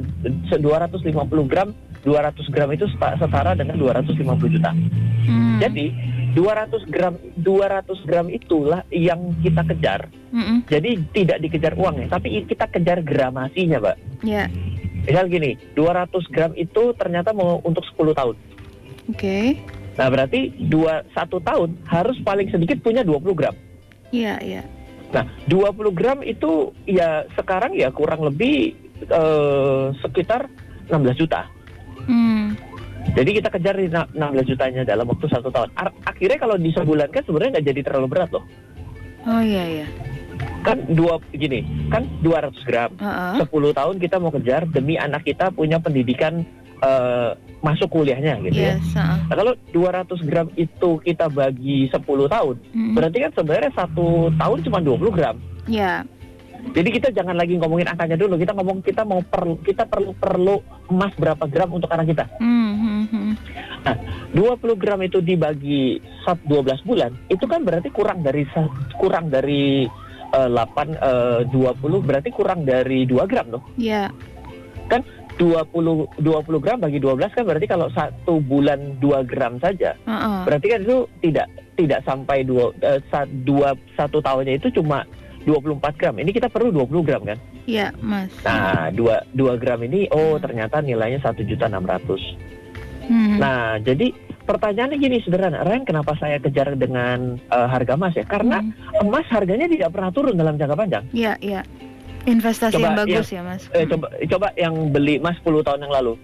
se- 0.49 0.61
250 0.61 1.05
gram 1.49 1.71
200 2.05 2.53
gram 2.55 2.69
itu 2.73 2.89
seta- 2.89 3.17
setara 3.21 3.53
dengan 3.53 3.77
250 3.77 4.17
juta. 4.49 4.73
Hmm. 5.29 5.61
Jadi 5.61 5.93
200 6.39 6.87
gram 6.87 7.19
200 7.43 8.07
gram 8.07 8.31
itulah 8.31 8.87
yang 8.95 9.35
kita 9.43 9.67
kejar. 9.75 10.07
Mm-mm. 10.31 10.63
Jadi 10.71 11.03
tidak 11.11 11.43
dikejar 11.43 11.75
uangnya, 11.75 12.07
tapi 12.15 12.47
kita 12.47 12.71
kejar 12.71 13.03
gramasinya, 13.03 13.83
Mbak. 13.83 13.97
Ya. 14.23 14.47
Misal 15.03 15.27
gini, 15.27 15.59
200 15.75 16.15
gram 16.31 16.55
itu 16.55 16.95
ternyata 16.95 17.35
mau 17.35 17.59
untuk 17.67 17.83
10 17.91 18.15
tahun. 18.15 18.37
Oke. 19.11 19.59
Nah, 19.99 20.07
berarti 20.15 20.55
dua 20.71 21.03
satu 21.11 21.43
tahun 21.43 21.75
harus 21.91 22.15
paling 22.23 22.47
sedikit 22.55 22.79
punya 22.87 23.03
20 23.03 23.35
gram. 23.35 23.55
Iya 24.15 24.39
iya. 24.39 24.63
Nah, 25.11 25.27
20 25.51 25.91
gram 25.91 26.23
itu 26.23 26.71
ya 26.87 27.27
sekarang 27.35 27.75
ya 27.75 27.91
kurang 27.91 28.23
lebih 28.23 28.79
eh, 29.11 29.87
sekitar 30.07 30.47
16 30.87 31.19
juta. 31.19 31.51
Hmm. 32.07 32.55
Jadi 33.17 33.31
kita 33.35 33.49
kejar 33.49 33.75
di 33.75 33.89
na- 33.89 34.09
16 34.13 34.47
jutanya 34.47 34.83
dalam 34.85 35.09
waktu 35.09 35.27
satu 35.27 35.49
tahun. 35.49 35.69
Ar- 35.75 35.97
akhirnya 36.05 36.39
kalau 36.39 36.57
di 36.57 36.71
sebulan 36.71 37.09
kan 37.09 37.23
sebenarnya 37.25 37.51
nggak 37.59 37.67
jadi 37.67 37.81
terlalu 37.83 38.07
berat 38.09 38.31
loh. 38.31 38.45
Oh 39.27 39.43
iya 39.43 39.65
iya. 39.65 39.87
Kan 40.63 40.87
dua 40.93 41.19
gini, 41.33 41.63
kan 41.89 42.07
200 42.23 42.55
gram. 42.63 42.91
Heeh. 42.95 43.43
10 43.43 43.75
tahun 43.75 43.97
kita 43.99 44.17
mau 44.19 44.31
kejar 44.31 44.69
demi 44.69 44.95
anak 44.95 45.25
kita 45.25 45.51
punya 45.51 45.79
pendidikan 45.79 46.47
eh, 46.79 47.31
masuk 47.59 47.91
kuliahnya 47.91 48.39
gitu 48.47 48.55
ya. 48.55 48.79
Yes. 48.79 48.95
heeh. 48.95 49.19
Nah, 49.27 49.35
kalau 49.35 49.53
200 49.75 50.23
gram 50.23 50.47
itu 50.55 50.91
kita 51.03 51.27
bagi 51.27 51.91
10 51.91 51.99
tahun, 52.31 52.55
Mm-mm. 52.71 52.95
berarti 52.95 53.19
kan 53.19 53.33
sebenarnya 53.35 53.73
satu 53.75 54.31
tahun 54.39 54.59
cuma 54.63 54.79
20 54.79 55.11
gram. 55.11 55.37
Ya. 55.67 56.07
Jadi 56.69 56.89
kita 56.93 57.09
jangan 57.11 57.37
lagi 57.37 57.57
ngomongin 57.57 57.89
angkanya 57.89 58.17
dulu, 58.17 58.37
kita 58.37 58.53
ngomong 58.55 58.79
kita 58.85 59.03
mau 59.03 59.21
perlu 59.25 59.57
kita 59.65 59.89
perlu 59.89 60.13
perlu 60.15 60.61
emas 60.93 61.13
berapa 61.17 61.45
gram 61.49 61.71
untuk 61.73 61.91
anak 61.91 62.13
kita. 62.13 62.25
Hmm, 62.39 62.73
hmm, 62.77 63.05
hmm. 63.09 63.33
20 64.37 64.77
gram 64.77 65.01
itu 65.01 65.19
dibagi 65.25 65.97
sat- 66.23 66.45
12 66.45 66.85
bulan, 66.85 67.11
itu 67.33 67.45
kan 67.49 67.65
berarti 67.65 67.89
kurang 67.89 68.21
dari 68.21 68.45
kurang 69.01 69.33
dari 69.33 69.89
eh, 70.35 70.49
8 70.49 70.93
eh, 70.93 71.41
20 71.49 72.05
berarti 72.05 72.29
kurang 72.31 72.69
dari 72.69 73.09
2 73.09 73.25
gram 73.25 73.47
loh. 73.49 73.65
Ya. 73.81 74.13
20 75.39 76.19
20 76.19 76.59
gram 76.65 76.79
bagi 76.83 76.99
12 76.99 77.31
kan 77.31 77.45
berarti 77.47 77.67
kalau 77.71 77.87
satu 77.95 78.43
bulan 78.43 78.99
2 78.99 79.23
gram 79.31 79.57
saja 79.63 79.95
Heeh. 80.03 80.39
berarti 80.45 80.67
kan 80.67 80.81
itu 80.83 80.99
tidak 81.23 81.47
tidak 81.79 82.01
sampai 82.03 82.43
dua, 82.43 82.75
sa- 83.07 83.31
dua 83.47 83.79
satu 83.95 84.19
tahunnya 84.19 84.59
itu 84.59 84.83
cuma 84.83 85.07
24 85.49 85.81
gram 85.97 86.15
ini 86.15 86.29
kita 86.29 86.47
perlu 86.47 86.69
20 86.71 87.01
gram 87.03 87.25
kan 87.25 87.39
Ya, 87.65 87.89
Mas. 87.99 88.29
nah 88.41 88.89
2 88.91 89.33
2 89.33 89.57
gram 89.57 89.81
ini 89.81 90.05
oh 90.09 90.37
ternyata 90.37 90.79
nilainya 90.79 91.19
satu 91.19 91.41
juta 91.43 91.65
600 91.65 92.61
Hmm. 93.09 93.41
nah 93.41 93.81
jadi 93.81 94.13
pertanyaannya 94.45 95.01
gini 95.01 95.17
sederhana 95.21 95.65
Ren 95.65 95.89
kenapa 95.89 96.13
saya 96.15 96.37
kejar 96.37 96.77
dengan 96.77 97.41
eh, 97.41 97.67
harga 97.67 97.97
emas 97.97 98.13
ya 98.13 98.21
karena 98.23 98.61
Hmm. 98.61 99.01
emas 99.03 99.25
harganya 99.29 99.65
tidak 99.65 99.89
pernah 99.91 100.13
turun 100.13 100.37
dalam 100.37 100.55
jangka 100.55 100.77
panjang 100.77 101.05
Ya, 101.11 101.33
ya. 101.41 101.65
Investasi 102.25 102.77
Coba 102.77 102.85
yang 102.85 102.99
bagus 103.01 103.33
ya, 103.33 103.41
Mas. 103.41 103.65
Eh, 103.73 103.89
coba 103.89 104.13
coba 104.13 104.53
yang 104.55 104.93
beli 104.93 105.17
emas 105.17 105.41
10 105.41 105.65
tahun 105.65 105.81
yang 105.81 105.95
lalu 105.95 106.21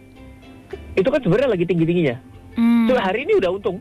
itu 0.93 1.09
kan 1.09 1.19
sebenarnya 1.19 1.51
lagi 1.51 1.65
tinggi 1.65 1.85
tingginya 1.85 2.17
Hmm. 2.53 2.87
Coba 2.87 3.01
hari 3.03 3.25
ini 3.25 3.33
udah 3.35 3.51
untung 3.51 3.81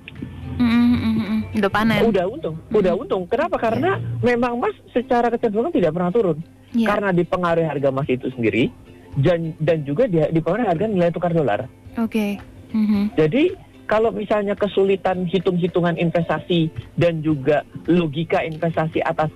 hmm, 0.55 0.63
hmm, 0.63 0.95
hmm. 0.95 1.12
Udah 1.53 1.69
panen. 1.69 2.01
Udah 2.09 2.25
untung, 2.25 2.55
udah 2.73 2.93
untung. 2.97 3.23
Kenapa? 3.29 3.61
Karena 3.61 4.01
memang 4.25 4.57
emas 4.57 4.75
secara 4.89 5.29
kecenderungan 5.29 5.73
tidak 5.73 5.93
pernah 5.93 6.09
turun. 6.09 6.37
Ya. 6.73 6.89
Karena 6.89 7.13
dipengaruhi 7.13 7.69
harga 7.69 7.93
emas 7.93 8.09
itu 8.09 8.27
sendiri 8.33 8.73
dan 9.21 9.53
dan 9.61 9.85
juga 9.85 10.09
dia 10.09 10.25
dipengaruhi 10.33 10.65
harga 10.65 10.85
nilai 10.89 11.13
tukar 11.13 11.29
dolar. 11.29 11.69
Oke. 12.01 12.41
Mhm. 12.73 13.13
Jadi 13.13 13.53
kalau 13.85 14.09
misalnya 14.09 14.57
kesulitan 14.57 15.29
hitung-hitungan 15.29 15.99
investasi 15.99 16.73
dan 16.97 17.21
juga 17.21 17.61
logika 17.85 18.41
investasi 18.41 19.05
atas 19.05 19.29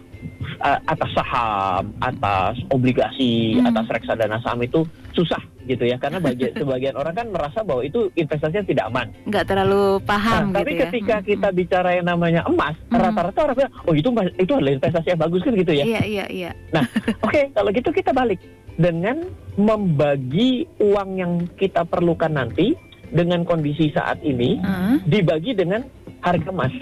uh, 0.58 0.80
atas 0.84 1.10
saham, 1.12 1.84
atas 2.00 2.56
obligasi, 2.70 3.58
Hmm. 3.58 3.68
atas 3.68 3.86
reksadana 3.90 4.38
saham 4.40 4.62
itu 4.62 4.82
susah 5.12 5.40
gitu 5.64 5.84
ya 5.84 5.98
karena 5.98 6.18
bagi, 6.18 6.48
sebagian 6.56 6.94
orang 6.94 7.14
kan 7.14 7.28
merasa 7.28 7.60
bahwa 7.62 7.82
itu 7.82 8.08
investasinya 8.14 8.64
tidak 8.64 8.86
aman. 8.88 9.08
nggak 9.26 9.46
terlalu 9.46 10.00
paham 10.02 10.50
Nah, 10.50 10.62
tapi 10.62 10.72
gitu 10.72 10.78
ya. 10.78 10.84
ketika 10.88 11.16
Mhm. 11.18 11.26
kita 11.26 11.48
bicara 11.52 11.90
yang 11.92 12.06
namanya 12.06 12.42
emas, 12.46 12.76
Hmm. 12.88 13.00
rata-rata 13.00 13.40
orang 13.44 13.56
bilang, 13.58 13.74
oh 13.84 13.94
itu 13.94 14.10
itu 14.38 14.52
adalah 14.52 14.74
investasi 14.74 15.08
yang 15.08 15.20
bagus 15.20 15.42
kan 15.42 15.54
gitu 15.54 15.74
ya. 15.74 15.84
Iya 15.84 16.02
iya 16.04 16.26
iya. 16.30 16.52
Oke, 17.26 17.42
kalau 17.52 17.70
gitu 17.70 17.90
kita 17.92 18.12
balik 18.12 18.40
dengan 18.76 19.26
membagi 19.58 20.50
uang 20.78 21.10
yang 21.14 21.34
kita 21.54 21.84
perlukan 21.84 22.30
nanti 22.30 22.78
dengan 23.08 23.42
kondisi 23.42 23.90
saat 23.90 24.20
ini 24.22 24.60
Ah, 24.60 25.00
dibagi 25.04 25.52
dengan 25.52 25.82
harga 26.20 26.50
emas. 26.50 26.74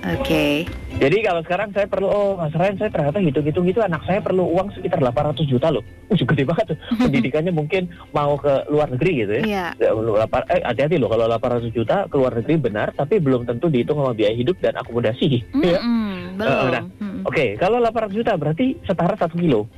Oke. 0.00 0.64
Jadi 1.00 1.16
kalau 1.24 1.40
sekarang 1.44 1.72
saya 1.76 1.84
perlu, 1.88 2.08
oh 2.08 2.32
Mas 2.36 2.52
Ryan 2.56 2.76
saya 2.80 2.90
ternyata 2.92 3.20
hitung-hitung 3.20 3.64
gitu 3.68 3.80
anak 3.84 4.00
saya 4.08 4.20
perlu 4.24 4.48
uang 4.48 4.72
sekitar 4.72 5.00
800 5.00 5.44
juta 5.48 5.68
loh. 5.72 5.84
Uh, 6.10 6.18
gede 6.18 6.42
banget 6.42 6.74
tuh. 6.74 6.78
Pendidikannya 7.06 7.54
mungkin 7.54 7.86
mau 8.10 8.34
ke 8.34 8.66
luar 8.66 8.90
negeri 8.90 9.22
gitu 9.22 9.32
ya. 9.38 9.42
Iya. 9.46 9.66
Ya, 9.78 9.90
Eh 9.94 10.60
hati-hati 10.66 10.98
loh 10.98 11.06
kalau 11.06 11.30
800 11.30 11.70
juta 11.70 12.10
ke 12.10 12.18
luar 12.18 12.34
negeri 12.34 12.58
benar, 12.58 12.90
tapi 12.98 13.22
belum 13.22 13.46
tentu 13.46 13.70
dihitung 13.70 14.02
sama 14.02 14.10
biaya 14.10 14.34
hidup 14.34 14.58
dan 14.58 14.74
akomodasi. 14.74 15.38
ya. 15.62 15.78
Mm-mm, 15.78 16.34
belum. 16.34 16.66
udah. 16.66 16.82
Mm. 16.98 17.20
Oke, 17.30 17.54
kalau 17.62 17.78
800 17.78 18.10
juta 18.10 18.34
berarti 18.34 18.74
setara 18.82 19.14
satu 19.14 19.38
kilo. 19.38 19.70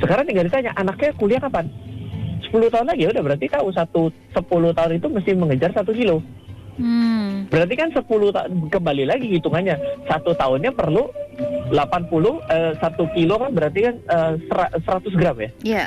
Sekarang 0.00 0.24
tinggal 0.24 0.48
ditanya, 0.48 0.72
anaknya 0.72 1.12
kuliah 1.20 1.40
kapan? 1.44 1.68
10 2.48 2.72
tahun 2.72 2.86
lagi 2.88 3.04
udah 3.06 3.22
berarti 3.22 3.46
tahu 3.46 3.68
satu 3.70 4.02
10 4.32 4.72
tahun 4.72 4.92
itu 4.96 5.06
mesti 5.12 5.30
mengejar 5.36 5.70
satu 5.76 5.92
kilo. 5.92 6.24
Hmm. 6.80 7.44
Berarti 7.52 7.74
kan 7.76 7.88
10 7.92 8.08
tahun 8.08 8.52
kembali 8.72 9.04
lagi 9.04 9.26
hitungannya. 9.36 9.76
Satu 10.08 10.32
tahunnya 10.32 10.72
perlu 10.72 11.12
80 11.68 12.40
eh, 12.48 12.72
satu 12.80 13.04
kilo 13.12 13.36
kan 13.36 13.50
berarti 13.52 13.80
kan 13.84 13.94
eh, 14.00 14.32
sera- 14.48 14.72
100 14.74 15.20
gram 15.20 15.36
ya. 15.36 15.50
Iya. 15.62 15.84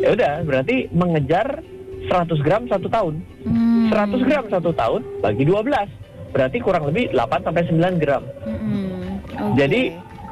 Ya 0.00 0.08
udah, 0.16 0.32
berarti 0.48 0.88
mengejar 0.90 1.60
100 2.08 2.40
gram 2.40 2.64
satu 2.66 2.88
tahun. 2.88 3.14
Hmm. 3.44 3.92
100 3.92 4.24
gram 4.24 4.44
satu 4.48 4.72
tahun 4.72 5.00
bagi 5.20 5.44
12. 5.44 6.32
Berarti 6.32 6.58
kurang 6.58 6.90
lebih 6.90 7.12
8 7.14 7.46
sampai 7.46 7.62
9 7.68 8.02
gram. 8.02 8.24
Mm-mm. 8.42 9.22
Oke. 9.52 9.54
Jadi, 9.60 9.82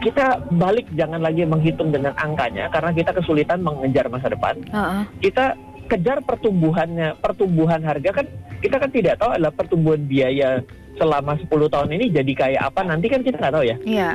Kita 0.02 0.42
balik 0.50 0.90
jangan 0.98 1.22
lagi 1.22 1.46
menghitung 1.46 1.94
dengan 1.94 2.10
angkanya 2.18 2.66
karena 2.74 2.90
kita 2.90 3.14
kesulitan 3.14 3.62
mengejar 3.62 4.10
masa 4.10 4.26
depan. 4.26 4.58
Heeh. 4.66 5.06
Kita 5.22 5.54
kejar 5.86 6.26
pertumbuhannya, 6.26 7.22
pertumbuhan 7.22 7.86
harga 7.86 8.10
kan 8.10 8.26
kita 8.62 8.78
kan 8.78 8.90
tidak 8.94 9.18
tahu 9.18 9.34
adalah 9.34 9.52
pertumbuhan 9.52 10.06
biaya 10.06 10.62
selama 10.96 11.34
10 11.36 11.50
tahun 11.50 11.90
ini 11.98 12.06
jadi 12.14 12.32
kayak 12.32 12.62
apa 12.72 12.80
nanti 12.86 13.10
kan 13.10 13.20
kita 13.26 13.36
nggak 13.42 13.54
tahu 13.58 13.64
ya. 13.66 13.76
Iya. 13.82 14.10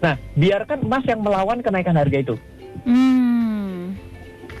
Nah, 0.00 0.14
biarkan 0.34 0.78
emas 0.84 1.04
yang 1.06 1.20
melawan 1.22 1.60
kenaikan 1.62 1.94
harga 1.94 2.18
itu. 2.18 2.34
Hmm. 2.88 3.94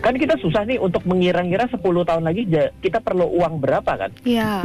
Kan 0.00 0.16
kita 0.16 0.32
susah 0.40 0.64
nih 0.64 0.80
untuk 0.80 1.04
mengira-ngira 1.04 1.68
10 1.68 1.80
tahun 1.80 2.24
lagi 2.24 2.48
kita 2.80 3.04
perlu 3.04 3.28
uang 3.36 3.60
berapa 3.60 3.92
kan? 4.00 4.10
Iya. 4.24 4.64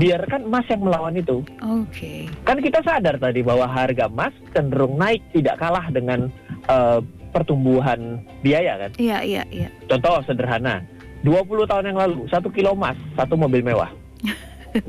Biarkan 0.00 0.50
emas 0.50 0.66
yang 0.66 0.82
melawan 0.82 1.14
itu. 1.14 1.46
Oke. 1.62 2.26
Kan 2.42 2.58
kita 2.58 2.82
sadar 2.82 3.18
tadi 3.22 3.42
bahwa 3.46 3.70
harga 3.70 4.10
emas 4.10 4.34
cenderung 4.50 4.98
naik 4.98 5.22
tidak 5.30 5.62
kalah 5.62 5.86
dengan 5.94 6.26
eh, 6.66 6.98
pertumbuhan 7.34 8.22
biaya 8.46 8.86
kan. 8.86 8.90
Iya, 8.98 9.18
iya, 9.26 9.42
iya. 9.50 9.68
Contoh 9.90 10.22
sederhana, 10.22 10.86
20 11.24 11.64
tahun 11.64 11.84
yang 11.88 11.98
lalu 11.98 12.28
satu 12.28 12.52
kilo 12.52 12.76
emas, 12.76 13.00
satu 13.16 13.34
mobil 13.34 13.64
mewah. 13.64 13.88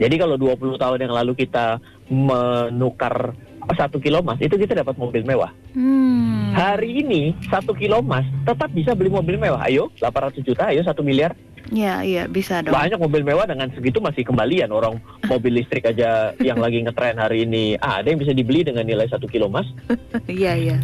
Jadi 0.02 0.16
kalau 0.20 0.36
20 0.36 0.76
tahun 0.76 1.00
yang 1.00 1.14
lalu 1.16 1.32
kita 1.32 1.80
menukar 2.12 3.32
satu 3.74 3.98
kilo 3.98 4.20
emas, 4.20 4.38
itu 4.44 4.60
kita 4.60 4.76
dapat 4.76 5.00
mobil 5.00 5.24
mewah. 5.24 5.50
Hmm. 5.72 6.52
Hari 6.52 7.08
ini 7.08 7.34
satu 7.48 7.72
kilo 7.72 8.04
emas 8.04 8.28
tetap 8.44 8.68
bisa 8.76 8.92
beli 8.92 9.08
mobil 9.08 9.40
mewah. 9.40 9.64
Ayo, 9.64 9.90
800 10.04 10.44
juta, 10.44 10.70
ayo 10.70 10.84
satu 10.84 11.02
miliar. 11.02 11.32
Iya, 11.70 12.06
iya, 12.06 12.24
bisa 12.26 12.62
dong. 12.62 12.74
Banyak 12.74 13.02
mobil 13.02 13.26
mewah 13.26 13.46
dengan 13.46 13.72
segitu 13.74 13.98
masih 13.98 14.22
kembalian. 14.22 14.70
Orang 14.70 15.02
mobil 15.26 15.58
listrik 15.58 15.86
aja 15.86 16.34
yang 16.38 16.58
lagi 16.58 16.82
ngetren 16.82 17.18
hari 17.18 17.44
ini, 17.44 17.74
ah, 17.80 18.00
ada 18.00 18.10
yang 18.10 18.22
bisa 18.22 18.32
dibeli 18.32 18.62
dengan 18.62 18.86
nilai 18.86 19.06
satu 19.06 19.26
kilo 19.26 19.50
emas. 19.50 19.66
Iya, 20.26 20.54
iya. 20.56 20.78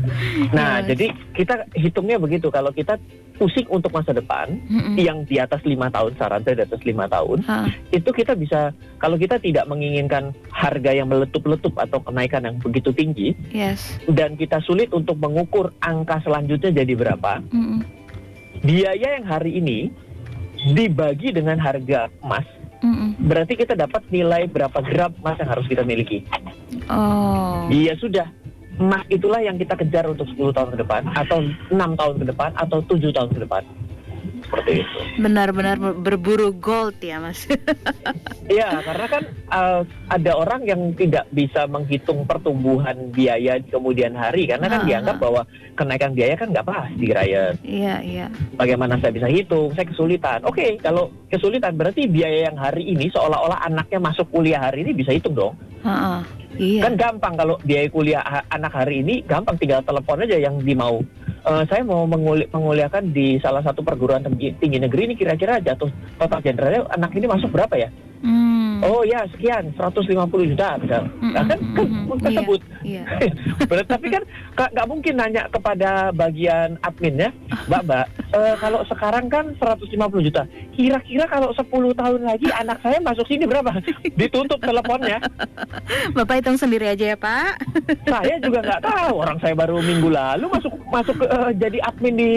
Nah, 0.52 0.80
Yes. 0.82 0.94
jadi 0.94 1.06
kita 1.34 1.54
hitungnya 1.74 2.18
begitu. 2.18 2.48
Kalau 2.50 2.70
kita 2.70 2.96
pusing 3.36 3.66
untuk 3.68 3.90
masa 3.90 4.14
depan, 4.14 4.54
Mm-mm. 4.64 4.96
yang 4.96 5.26
di 5.26 5.38
atas 5.38 5.62
lima 5.64 5.90
tahun, 5.90 6.14
saran 6.16 6.42
saya 6.42 6.62
di 6.62 6.66
atas 6.66 6.82
lima 6.82 7.06
tahun, 7.06 7.42
Hah. 7.42 7.66
itu 7.90 8.10
kita 8.10 8.38
bisa 8.38 8.70
kalau 8.98 9.18
kita 9.18 9.38
tidak 9.38 9.66
menginginkan 9.66 10.30
harga 10.48 10.94
yang 10.94 11.10
meletup-letup 11.10 11.74
atau 11.76 12.00
kenaikan 12.00 12.46
yang 12.46 12.58
begitu 12.60 12.90
tinggi 12.92 13.34
Yes. 13.50 13.98
dan 14.08 14.34
kita 14.36 14.62
sulit 14.62 14.94
untuk 14.94 15.18
mengukur 15.18 15.74
angka 15.80 16.22
selanjutnya 16.22 16.70
jadi 16.76 16.94
berapa 16.94 17.42
Mm-mm. 17.50 17.82
biaya 18.62 19.18
yang 19.18 19.26
hari 19.26 19.58
ini 19.58 19.90
dibagi 20.68 21.34
dengan 21.34 21.58
harga 21.58 22.08
emas 22.22 22.46
Mm-mm. 22.82 23.18
berarti 23.22 23.54
kita 23.54 23.74
dapat 23.74 24.02
nilai 24.10 24.46
berapa 24.46 24.78
gram 24.82 25.14
emas 25.22 25.38
yang 25.38 25.50
harus 25.50 25.66
kita 25.66 25.82
miliki 25.82 26.26
Oh. 26.90 27.68
iya 27.70 27.94
sudah 27.96 28.26
emas 28.80 29.06
itulah 29.08 29.40
yang 29.40 29.56
kita 29.56 29.78
kejar 29.78 30.10
untuk 30.10 30.26
10 30.34 30.52
tahun 30.52 30.70
ke 30.74 30.78
depan 30.82 31.02
atau 31.14 31.44
enam 31.70 31.94
tahun 31.94 32.16
ke 32.20 32.26
depan 32.34 32.50
atau 32.58 32.82
tujuh 32.84 33.14
tahun 33.14 33.30
ke 33.32 33.40
depan 33.46 33.62
seperti 34.44 34.72
itu 34.84 34.98
Benar-benar 35.22 35.78
berburu 35.80 36.52
gold 36.56 36.98
ya, 37.02 37.22
Mas. 37.22 37.46
Iya, 38.52 38.84
karena 38.84 39.08
kan 39.08 39.24
uh, 39.48 39.82
ada 40.12 40.32
orang 40.36 40.68
yang 40.68 40.92
tidak 41.00 41.24
bisa 41.32 41.64
menghitung 41.72 42.28
pertumbuhan 42.28 43.08
biaya 43.16 43.56
di 43.64 43.72
kemudian 43.72 44.12
hari 44.12 44.44
karena 44.44 44.68
kan 44.68 44.84
Ah, 44.84 44.88
dianggap 44.88 45.16
ah. 45.18 45.22
bahwa 45.24 45.42
kenaikan 45.80 46.12
biaya 46.12 46.36
kan 46.36 46.52
nggak 46.52 46.68
pasti 46.68 47.06
Ryan. 47.08 47.54
Iya, 47.64 47.96
iya. 48.04 48.26
Bagaimana 48.60 49.00
saya 49.00 49.16
bisa 49.16 49.32
hitung? 49.32 49.72
Saya 49.72 49.88
kesulitan. 49.88 50.44
Oke, 50.44 50.76
kalau 50.84 51.08
kesulitan 51.32 51.80
berarti 51.80 52.12
biaya 52.12 52.52
yang 52.52 52.58
hari 52.60 52.92
ini 52.92 53.08
seolah-olah 53.14 53.64
anaknya 53.64 54.04
masuk 54.04 54.28
kuliah 54.36 54.60
hari 54.60 54.84
ini 54.84 54.92
bisa 54.92 55.16
hitung 55.16 55.32
dong. 55.32 55.56
Heeh. 55.88 56.20
Iya. 56.60 56.82
Kan 56.84 56.94
gampang 57.00 57.34
kalau 57.40 57.56
biaya 57.64 57.88
kuliah 57.88 58.22
anak 58.52 58.76
hari 58.76 59.00
ini 59.00 59.24
gampang 59.24 59.56
tinggal 59.56 59.80
telepon 59.88 60.20
aja 60.20 60.36
yang 60.36 60.60
dimau. 60.60 61.00
Eh, 61.42 61.64
saya 61.66 61.82
mau 61.82 62.06
menguli- 62.06 62.46
menguliahkan 62.54 63.10
di 63.10 63.42
salah 63.42 63.66
satu 63.66 63.82
perguruan 63.82 64.22
tinggi 64.38 64.78
negeri 64.78 65.10
ini 65.10 65.16
kira-kira 65.18 65.58
jatuh 65.58 65.90
total 66.22 66.38
generalnya 66.38 66.86
anak 66.94 67.18
ini 67.18 67.26
masuk 67.26 67.50
berapa 67.50 67.82
ya? 67.82 67.90
Hmm. 68.22 68.82
Oh 68.82 69.02
ya 69.02 69.26
sekian 69.30 69.74
150 69.74 70.14
juta 70.48 70.78
misal. 70.78 71.06
Nah, 71.22 71.42
kan, 71.42 71.58
kan 71.74 71.86
Mm-mm. 71.86 72.18
tersebut. 72.18 72.60
Iya. 72.82 73.04
Benar, 73.70 73.86
tapi 73.86 74.08
kan 74.10 74.24
ka- 74.54 74.70
nggak 74.70 74.88
mungkin 74.90 75.14
nanya 75.18 75.46
kepada 75.50 76.10
bagian 76.12 76.78
adminnya, 76.82 77.30
Mbak 77.66 77.82
Mbak, 77.82 78.06
eh, 78.38 78.56
kalau 78.58 78.82
sekarang 78.86 79.26
kan 79.26 79.46
150 79.58 79.90
juta. 80.22 80.46
Kira-kira 80.74 81.26
kalau 81.26 81.50
10 81.52 81.66
tahun 81.94 82.22
lagi 82.22 82.48
anak 82.52 82.78
saya 82.82 82.98
masuk 82.98 83.26
sini 83.26 83.46
berapa? 83.46 83.70
Ditutup 84.20 84.58
teleponnya. 84.58 85.18
Bapak 86.14 86.42
hitung 86.42 86.58
sendiri 86.58 86.90
aja 86.90 87.14
ya, 87.14 87.18
Pak. 87.18 87.62
Saya 88.06 88.38
juga 88.38 88.62
nggak 88.62 88.82
tahu. 88.82 89.14
Orang 89.18 89.38
saya 89.38 89.54
baru 89.54 89.78
minggu 89.78 90.10
lalu 90.10 90.46
masuk 90.50 90.74
masuk 90.90 91.16
ke, 91.18 91.26
eh, 91.26 91.52
jadi 91.58 91.78
admin 91.86 92.16
di 92.18 92.32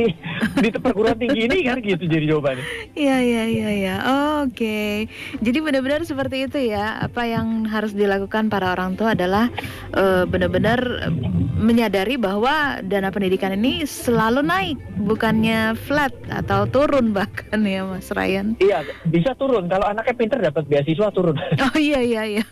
di 0.61 0.68
perguruan 0.70 1.16
tinggi 1.16 1.44
ini 1.44 1.59
kan 1.64 1.81
gitu 1.81 2.05
jadi 2.05 2.25
jawabannya. 2.27 2.64
Iya, 2.92 3.16
iya, 3.20 3.42
iya, 3.44 3.68
iya. 3.70 3.97
Oke. 4.44 5.09
Jadi 5.40 5.59
benar-benar 5.74 6.06
seperti 6.06 6.46
itu 6.46 6.70
ya. 6.70 7.02
Apa 7.02 7.26
yang 7.26 7.66
harus 7.66 7.90
dilakukan 7.90 8.46
para 8.46 8.70
orang 8.70 8.94
tua 8.94 9.18
adalah 9.18 9.50
eh, 9.90 10.22
benar-benar 10.22 11.10
menyadari 11.58 12.14
bahwa 12.14 12.78
dana 12.78 13.10
pendidikan 13.10 13.58
ini 13.58 13.82
selalu 13.82 14.46
naik, 14.46 14.78
bukannya 15.02 15.74
flat 15.74 16.14
atau 16.30 16.70
turun 16.70 17.10
bahkan 17.18 17.58
ya, 17.66 17.82
Mas 17.82 18.06
Ryan. 18.14 18.54
Iya, 18.62 18.87
bisa 19.10 19.34
turun. 19.34 19.66
Kalau 19.66 19.90
anaknya 19.90 20.14
pinter 20.14 20.38
dapat 20.38 20.62
beasiswa 20.70 21.10
turun. 21.10 21.34
Oh 21.64 21.80
iya, 21.80 21.98
iya, 21.98 22.22
iya. 22.38 22.44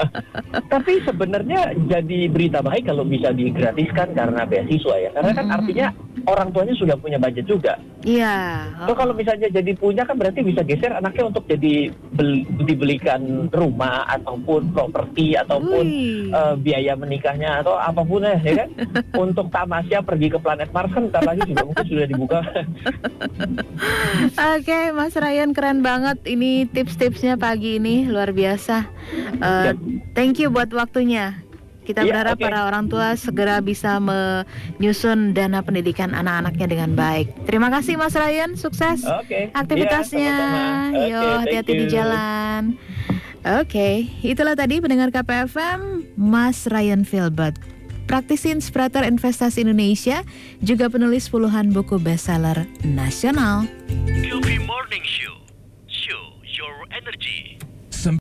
Tapi 0.72 1.04
sebenarnya 1.04 1.76
jadi 1.86 2.26
berita 2.26 2.58
baik 2.58 2.90
kalau 2.90 3.04
bisa 3.04 3.30
digratiskan 3.30 4.16
karena 4.16 4.42
beasiswa 4.42 4.94
ya. 4.98 5.10
Karena 5.14 5.30
kan 5.30 5.44
Mm-mm. 5.46 5.56
artinya 5.62 5.86
orang 6.26 6.48
tuanya 6.50 6.74
sudah 6.74 6.96
punya 6.98 7.20
budget 7.20 7.46
juga. 7.46 7.76
Iya. 8.02 8.66
So 8.88 8.96
kalau 8.96 9.12
misalnya 9.12 9.52
jadi 9.52 9.76
punya 9.76 10.02
kan 10.02 10.16
berarti 10.16 10.40
bisa 10.40 10.64
geser 10.64 10.96
anaknya 10.96 11.28
untuk 11.28 11.44
jadi 11.44 11.92
beli- 12.16 12.47
dibelikan 12.64 13.50
rumah 13.52 14.08
ataupun 14.08 14.72
properti 14.72 15.36
ataupun 15.36 15.84
eh, 16.32 16.54
biaya 16.60 16.96
menikahnya 16.96 17.60
atau 17.60 17.76
apa 17.76 18.00
pun 18.04 18.24
ya, 18.24 18.36
ya 18.40 18.64
kan. 18.64 18.68
untuk 19.24 19.50
tamasya 19.52 20.00
pergi 20.04 20.28
ke 20.32 20.38
planet 20.38 20.70
Mars 20.72 20.92
kan 20.92 21.10
ntar 21.12 21.24
lagi 21.24 21.42
juga 21.48 21.64
mungkin 21.66 21.86
sudah 21.86 22.06
dibuka. 22.06 22.40
Oke, 24.56 24.80
Mas 24.94 25.14
Ryan 25.16 25.50
keren 25.56 25.80
banget. 25.80 26.18
Ini 26.24 26.70
tips-tipsnya 26.70 27.40
pagi 27.40 27.80
ini 27.80 28.06
luar 28.06 28.32
biasa. 28.32 28.76
Siap. 29.38 29.76
thank 30.12 30.36
you 30.36 30.52
buat 30.52 30.68
waktunya. 30.72 31.47
Kita 31.88 32.04
Iya, 32.04 32.12
berharap 32.12 32.36
oke. 32.36 32.44
para 32.44 32.68
orang 32.68 32.84
tua 32.92 33.16
segera 33.16 33.64
bisa 33.64 33.96
menyusun 33.96 35.32
dana 35.32 35.64
pendidikan 35.64 36.12
anak-anaknya 36.12 36.66
dengan 36.68 36.92
baik. 36.92 37.48
Terima 37.48 37.72
kasih 37.72 37.96
Mas 37.96 38.12
Ryan, 38.12 38.60
sukses 38.60 39.08
Oke. 39.08 39.48
aktivitasnya. 39.56 40.20
Iya, 40.20 40.36
sama-sama. 40.36 40.68
Oke, 40.92 41.08
Yo, 41.08 41.16
thank 41.16 41.40
hati-hati 41.40 41.72
di 41.72 41.86
jalan. 41.88 42.62
Oke, 43.56 43.88
itulah 44.20 44.52
tadi 44.52 44.84
pendengar 44.84 45.08
KPFM 45.08 46.12
Mas 46.20 46.68
Ryan 46.68 47.08
Filbert. 47.08 47.56
Praktisi 48.04 48.52
inspirator 48.52 49.04
investasi 49.04 49.64
Indonesia, 49.64 50.24
juga 50.60 50.92
penulis 50.92 51.28
puluhan 51.28 51.72
buku 51.72 51.96
bestseller 51.96 52.68
nasional. 52.84 53.64
Morning 54.68 55.04
Show. 55.04 55.36
Show 55.88 56.36
your 56.44 56.84
energy. 56.92 57.57